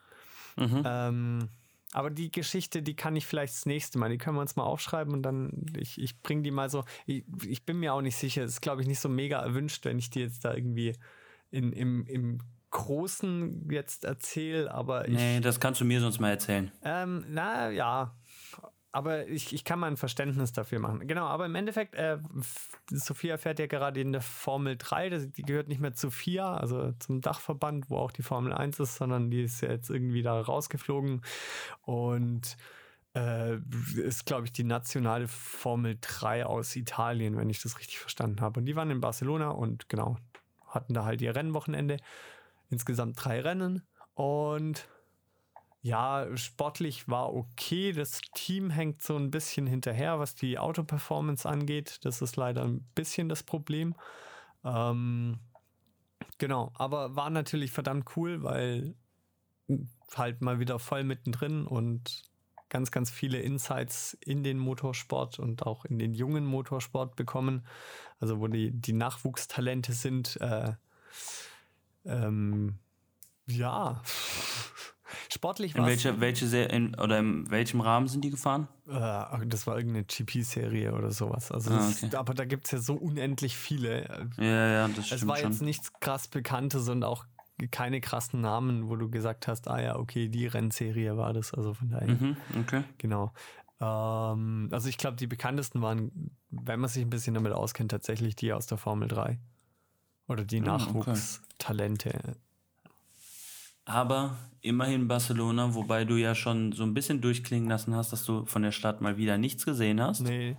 [0.57, 0.83] Mhm.
[0.85, 1.49] Ähm,
[1.93, 4.09] aber die Geschichte, die kann ich vielleicht das nächste Mal.
[4.09, 6.83] Die können wir uns mal aufschreiben und dann, ich, ich bringe die mal so.
[7.05, 8.43] Ich, ich bin mir auch nicht sicher.
[8.43, 10.95] Es ist, glaube ich, nicht so mega erwünscht, wenn ich die jetzt da irgendwie
[11.51, 12.39] in, im, im
[12.71, 15.15] Großen jetzt erzähle, aber ich.
[15.15, 16.71] Nee, das kannst du mir sonst mal erzählen.
[16.83, 18.17] Ähm, na ja,
[18.95, 21.05] aber ich, ich kann mal ein Verständnis dafür machen.
[21.05, 22.17] Genau, aber im Endeffekt, äh,
[22.89, 26.55] Sophia fährt ja gerade in der Formel 3, das, die gehört nicht mehr zu FIA,
[26.55, 30.23] also zum Dachverband, wo auch die Formel 1 ist, sondern die ist ja jetzt irgendwie
[30.23, 31.21] da rausgeflogen
[31.81, 32.55] und
[33.15, 33.57] äh,
[33.97, 38.61] ist, glaube ich, die nationale Formel 3 aus Italien, wenn ich das richtig verstanden habe.
[38.61, 40.15] Und die waren in Barcelona und genau,
[40.69, 41.97] hatten da halt ihr Rennwochenende.
[42.69, 43.81] Insgesamt drei Rennen
[44.13, 44.87] und
[45.85, 47.91] ja, sportlich war okay.
[47.91, 51.99] Das Team hängt so ein bisschen hinterher, was die Autoperformance angeht.
[52.01, 53.93] Das ist leider ein bisschen das Problem.
[54.63, 55.37] Ähm,
[56.39, 58.95] genau, aber war natürlich verdammt cool, weil
[60.15, 62.23] halt mal wieder voll mittendrin und
[62.69, 67.63] ganz, ganz viele Insights in den Motorsport und auch in den jungen Motorsport bekommen.
[68.19, 70.41] Also wo die, die Nachwuchstalente sind.
[70.41, 70.73] Äh,
[72.05, 72.79] ähm,
[73.45, 74.01] ja,
[75.35, 78.69] Sportlich war In welcher, welche in, oder in welchem Rahmen sind die gefahren?
[78.87, 81.51] Äh, das war irgendeine GP-Serie oder sowas.
[81.51, 82.05] Also ah, okay.
[82.05, 84.29] ist, aber da gibt es ja so unendlich viele.
[84.37, 85.21] Ja, ja, das stimmt.
[85.21, 87.25] Es war jetzt nichts krass Bekanntes und auch
[87.69, 91.53] keine krassen Namen, wo du gesagt hast, ah ja, okay, die Rennserie war das.
[91.53, 92.07] Also von daher.
[92.07, 92.83] Mhm, okay.
[92.97, 93.33] Genau.
[93.81, 98.37] Ähm, also ich glaube, die bekanntesten waren, wenn man sich ein bisschen damit auskennt, tatsächlich
[98.37, 99.37] die aus der Formel 3.
[100.29, 102.09] Oder die ah, Nachwuchstalente.
[102.09, 102.33] Okay.
[103.85, 108.45] Aber immerhin Barcelona, wobei du ja schon so ein bisschen durchklingen lassen hast, dass du
[108.45, 110.21] von der Stadt mal wieder nichts gesehen hast.
[110.21, 110.57] Nee.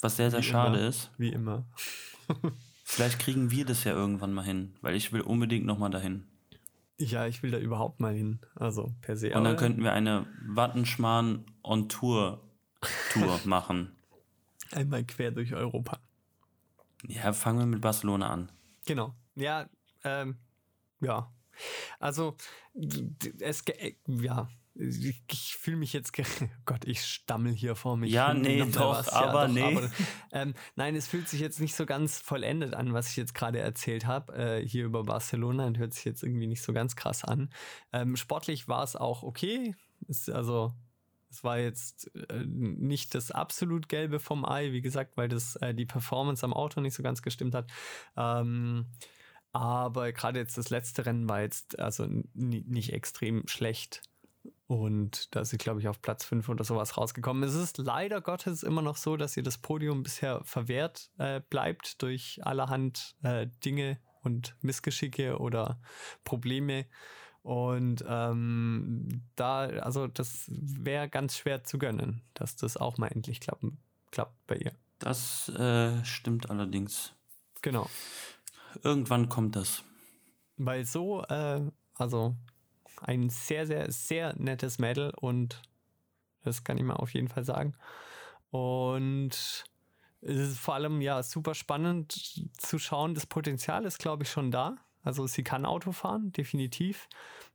[0.00, 0.88] Was sehr, sehr Wie schade immer.
[0.88, 1.10] ist.
[1.18, 1.64] Wie immer.
[2.84, 6.24] Vielleicht kriegen wir das ja irgendwann mal hin, weil ich will unbedingt nochmal dahin.
[6.98, 8.38] Ja, ich will da überhaupt mal hin.
[8.54, 9.34] Also per se.
[9.34, 12.40] Und dann könnten wir eine Wattenschmarrn on Tour
[13.12, 13.92] Tour machen.
[14.72, 15.98] Einmal quer durch Europa.
[17.06, 18.50] Ja, fangen wir mit Barcelona an.
[18.86, 19.14] Genau.
[19.34, 19.68] Ja,
[20.04, 20.36] ähm,
[21.00, 21.30] ja.
[21.98, 22.36] Also,
[23.40, 24.48] es, äh, ja,
[24.78, 26.12] ich, fühle mich jetzt,
[26.66, 28.12] Gott, ich stammel hier vor mich.
[28.12, 29.80] Ja, nee, doch, aber nee.
[30.32, 33.58] ähm, nein, es fühlt sich jetzt nicht so ganz vollendet an, was ich jetzt gerade
[33.58, 37.24] erzählt habe, äh, hier über Barcelona und hört sich jetzt irgendwie nicht so ganz krass
[37.24, 37.50] an.
[37.92, 39.74] Ähm, sportlich war es auch okay.
[40.08, 40.74] Es, also,
[41.30, 45.74] es war jetzt äh, nicht das absolut Gelbe vom Ei, wie gesagt, weil das äh,
[45.74, 47.70] die Performance am Auto nicht so ganz gestimmt hat.
[48.16, 48.86] Ähm,
[49.58, 54.02] aber gerade jetzt das letzte Rennen war jetzt also nicht extrem schlecht.
[54.68, 57.44] Und da ist sie, glaube ich, auf Platz 5 oder sowas rausgekommen.
[57.44, 62.02] Es ist leider Gottes immer noch so, dass ihr das Podium bisher verwehrt äh, bleibt
[62.02, 65.78] durch allerhand äh, Dinge und Missgeschicke oder
[66.24, 66.86] Probleme.
[67.42, 73.38] Und ähm, da, also das wäre ganz schwer zu gönnen, dass das auch mal endlich
[73.38, 73.78] klappen,
[74.10, 74.72] klappt bei ihr.
[74.98, 77.14] Das äh, stimmt allerdings.
[77.62, 77.88] Genau.
[78.82, 79.82] Irgendwann kommt das.
[80.56, 81.60] Weil so, äh,
[81.94, 82.34] also
[83.02, 85.62] ein sehr, sehr, sehr nettes Mädel und
[86.42, 87.74] das kann ich mal auf jeden Fall sagen.
[88.50, 89.64] Und
[90.20, 93.14] es ist vor allem ja super spannend zu schauen.
[93.14, 94.76] Das Potenzial ist, glaube ich, schon da.
[95.02, 97.08] Also sie kann Auto fahren, definitiv.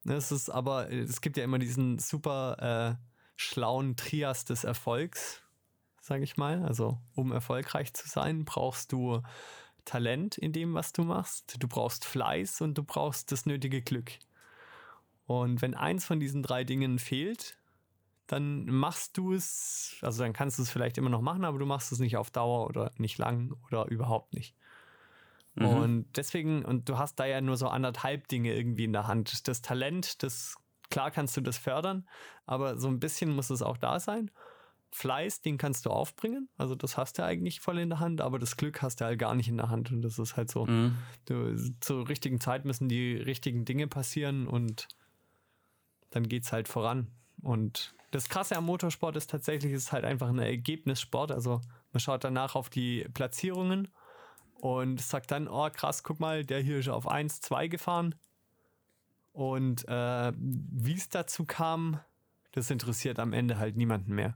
[0.05, 3.05] Es ist aber, es gibt ja immer diesen super äh,
[3.35, 5.41] schlauen Trias des Erfolgs,
[5.99, 6.63] sage ich mal.
[6.63, 9.21] Also um erfolgreich zu sein, brauchst du
[9.85, 11.55] Talent in dem, was du machst.
[11.59, 14.11] Du brauchst Fleiß und du brauchst das nötige Glück.
[15.25, 17.57] Und wenn eins von diesen drei Dingen fehlt,
[18.27, 21.65] dann machst du es, also dann kannst du es vielleicht immer noch machen, aber du
[21.65, 24.55] machst es nicht auf Dauer oder nicht lang oder überhaupt nicht.
[25.55, 25.65] Mhm.
[25.65, 29.47] Und deswegen, und du hast da ja nur so anderthalb Dinge irgendwie in der Hand.
[29.47, 30.55] Das Talent, das,
[30.89, 32.07] klar kannst du das fördern,
[32.45, 34.31] aber so ein bisschen muss es auch da sein.
[34.93, 38.39] Fleiß, den kannst du aufbringen, also das hast du eigentlich voll in der Hand, aber
[38.39, 40.65] das Glück hast du halt gar nicht in der Hand und das ist halt so.
[40.65, 40.97] Mhm.
[41.25, 44.87] Du, zur richtigen Zeit müssen die richtigen Dinge passieren und
[46.09, 47.07] dann geht's halt voran.
[47.41, 51.31] Und das Krasse am Motorsport ist tatsächlich, es ist halt einfach ein Ergebnissport.
[51.31, 51.61] Also
[51.93, 53.87] man schaut danach auf die Platzierungen
[54.55, 58.15] und sagt dann, oh krass, guck mal, der hier ist auf 1, 2 gefahren.
[59.31, 61.99] Und äh, wie es dazu kam,
[62.51, 64.35] das interessiert am Ende halt niemanden mehr.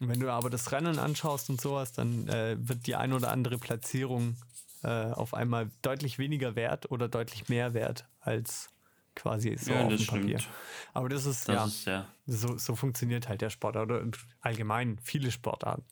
[0.00, 3.58] Wenn du aber das Rennen anschaust und sowas, dann äh, wird die ein oder andere
[3.58, 4.34] Platzierung
[4.82, 8.70] äh, auf einmal deutlich weniger wert oder deutlich mehr wert als
[9.14, 10.38] quasi so Ja, auf dem Papier.
[10.38, 10.54] stimmt.
[10.94, 12.06] Aber das ist, Das ja, ist ja.
[12.26, 14.02] so, so funktioniert halt der Sport oder
[14.40, 15.84] allgemein viele Sportarten.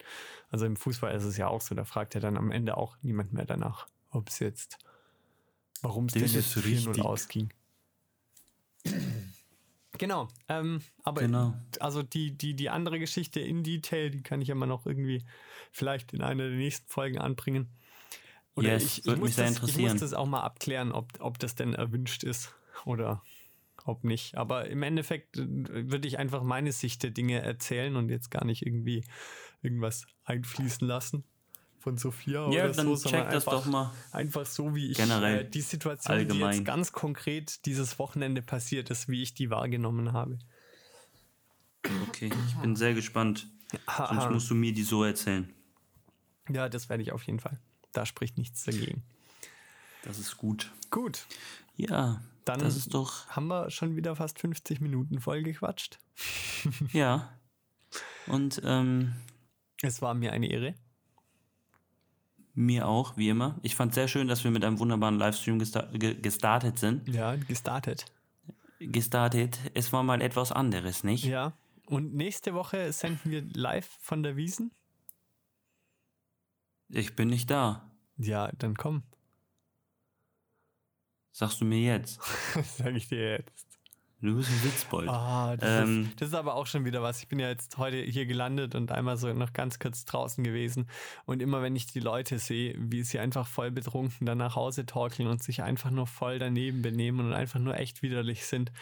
[0.51, 2.97] Also im Fußball ist es ja auch so, da fragt ja dann am Ende auch
[3.03, 4.79] niemand mehr danach, ob es jetzt,
[5.83, 7.05] warum es denn jetzt ist 4-0 richtig.
[7.05, 7.53] ausging.
[9.99, 11.55] Genau, ähm, aber Genau.
[11.81, 15.25] also die, die, die andere Geschichte in Detail, die kann ich immer noch irgendwie
[15.73, 17.69] vielleicht in einer der nächsten Folgen anbringen.
[18.57, 19.93] Yes, ich, ich, würde muss mich sehr das, ich interessieren.
[19.93, 23.23] muss das auch mal abklären, ob, ob das denn erwünscht ist oder
[23.85, 24.37] ob nicht.
[24.37, 25.47] Aber im Endeffekt äh,
[25.91, 29.05] würde ich einfach meine Sicht der Dinge erzählen und jetzt gar nicht irgendwie
[29.63, 31.25] irgendwas einfließen lassen
[31.81, 33.93] von Sophia Ja, oder dann so, sondern check das einfach, doch mal.
[34.13, 35.41] einfach so, wie ich Generell.
[35.47, 36.55] äh, die Situation, die Allgemein.
[36.57, 40.39] jetzt ganz konkret dieses Wochenende passiert ist, wie ich die wahrgenommen habe.
[42.09, 43.47] Okay, ich bin sehr gespannt.
[43.97, 45.53] Sonst musst du mir die so erzählen.
[46.51, 47.59] Ja, das werde ich auf jeden Fall.
[47.93, 49.03] Da spricht nichts dagegen.
[50.03, 50.71] Das ist gut.
[50.91, 51.27] Gut,
[51.77, 53.27] Ja, Dann- das ist doch.
[53.29, 55.99] haben wir schon wieder fast 50 Minuten voll gequatscht.
[56.93, 57.33] Ja.
[58.27, 59.13] Und ähm,
[59.83, 60.75] Es war mir eine Ehre.
[62.59, 63.57] Mir auch, wie immer.
[63.63, 67.09] Ich fand sehr schön, dass wir mit einem wunderbaren Livestream gesta ge gestartet sind.
[67.09, 68.07] Ja, gestartet.
[68.81, 69.59] Gestartet.
[69.75, 71.25] Es war mal etwas anderes, nicht?
[71.25, 71.53] Ja.
[71.87, 74.73] Und nächste Woche senden wir live von der Wiesen.
[76.89, 77.91] Ich bin nicht da.
[78.17, 79.05] Ja, dann komm.
[81.31, 82.21] Sagst du mir jetzt.
[82.77, 83.68] Sag ich dir jetzt.
[84.21, 85.09] Du bist ein Witzbold.
[85.09, 86.03] Ah, das, Ähm.
[86.03, 87.21] ist, das ist aber auch schon wieder was.
[87.21, 90.89] Ich bin ja jetzt heute hier gelandet und einmal so noch ganz kurz draußen gewesen.
[91.25, 94.87] Und immer wenn ich die Leute sehe, wie sie einfach voll betrunken dann nach Hause
[94.87, 98.73] torkeln und sich einfach nur voll daneben benehmen und einfach nur echt widerlich sind,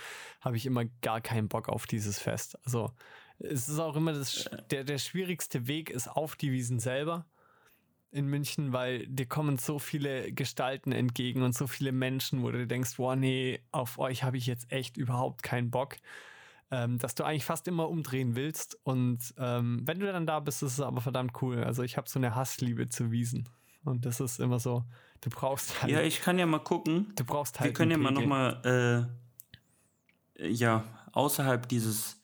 [0.40, 2.58] habe ich immer gar keinen Bock auf dieses Fest.
[2.64, 2.92] Also
[3.38, 7.26] es ist auch immer das, der, der schwierigste Weg ist auf die Wiesen selber
[8.10, 12.66] in München, weil dir kommen so viele Gestalten entgegen und so viele Menschen, wo du
[12.66, 15.96] denkst, wow, nee, auf euch habe ich jetzt echt überhaupt keinen Bock.
[16.70, 18.78] ähm, dass du eigentlich fast immer umdrehen willst.
[18.82, 21.62] Und ähm, wenn du dann da bist, ist es aber verdammt cool.
[21.62, 23.48] Also ich habe so eine Hassliebe zu Wiesen.
[23.84, 24.84] Und das ist immer so,
[25.20, 25.92] du brauchst halt.
[25.92, 27.12] Ja, ich kann ja mal gucken.
[27.14, 27.70] Du brauchst halt.
[27.70, 29.08] Wir können ja mal nochmal,
[30.38, 32.20] äh, ja, außerhalb dieses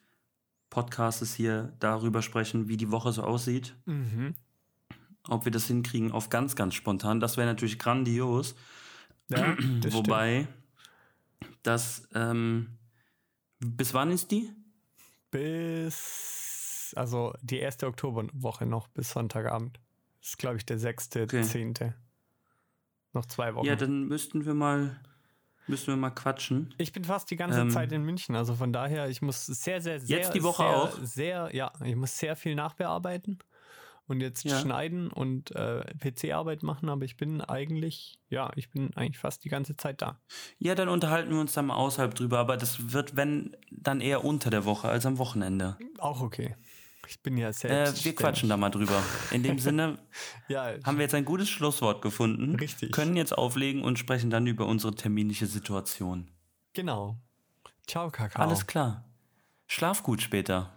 [0.70, 3.76] Podcastes hier darüber sprechen, wie die Woche so aussieht.
[3.86, 4.34] Mhm.
[5.28, 7.20] Ob wir das hinkriegen auf ganz, ganz spontan.
[7.20, 8.54] Das wäre natürlich grandios.
[9.28, 10.48] Ja, das Wobei,
[11.62, 12.78] das, ähm,
[13.60, 14.50] bis wann ist die?
[15.30, 19.78] Bis, also die erste Oktoberwoche noch, bis Sonntagabend.
[20.20, 21.42] Das ist, glaube ich, der sechste, okay.
[21.42, 21.94] zehnte.
[23.12, 23.66] Noch zwei Wochen.
[23.66, 25.00] Ja, dann müssten wir mal,
[25.66, 26.74] müssten wir mal quatschen.
[26.78, 29.80] Ich bin fast die ganze ähm, Zeit in München, also von daher, ich muss sehr,
[29.80, 30.18] sehr, sehr.
[30.18, 30.98] Jetzt die Woche sehr, auch?
[31.02, 33.38] Sehr, ja, ich muss sehr viel nachbearbeiten
[34.12, 34.60] und jetzt ja.
[34.60, 39.48] schneiden und äh, PC-Arbeit machen, aber ich bin eigentlich, ja, ich bin eigentlich fast die
[39.48, 40.20] ganze Zeit da.
[40.58, 44.24] Ja, dann unterhalten wir uns dann mal außerhalb drüber, aber das wird, wenn, dann eher
[44.24, 45.78] unter der Woche als am Wochenende.
[45.98, 46.54] Auch okay.
[47.08, 48.02] Ich bin ja selbst.
[48.02, 49.02] Äh, wir quatschen da mal drüber.
[49.32, 49.98] In dem Sinne
[50.48, 52.54] ja, haben wir jetzt ein gutes Schlusswort gefunden.
[52.56, 52.92] Richtig.
[52.92, 56.30] Können jetzt auflegen und sprechen dann über unsere terminische Situation.
[56.74, 57.16] Genau.
[57.86, 58.42] Ciao, Kakao.
[58.42, 59.04] Alles klar.
[59.66, 60.70] Schlaf gut später.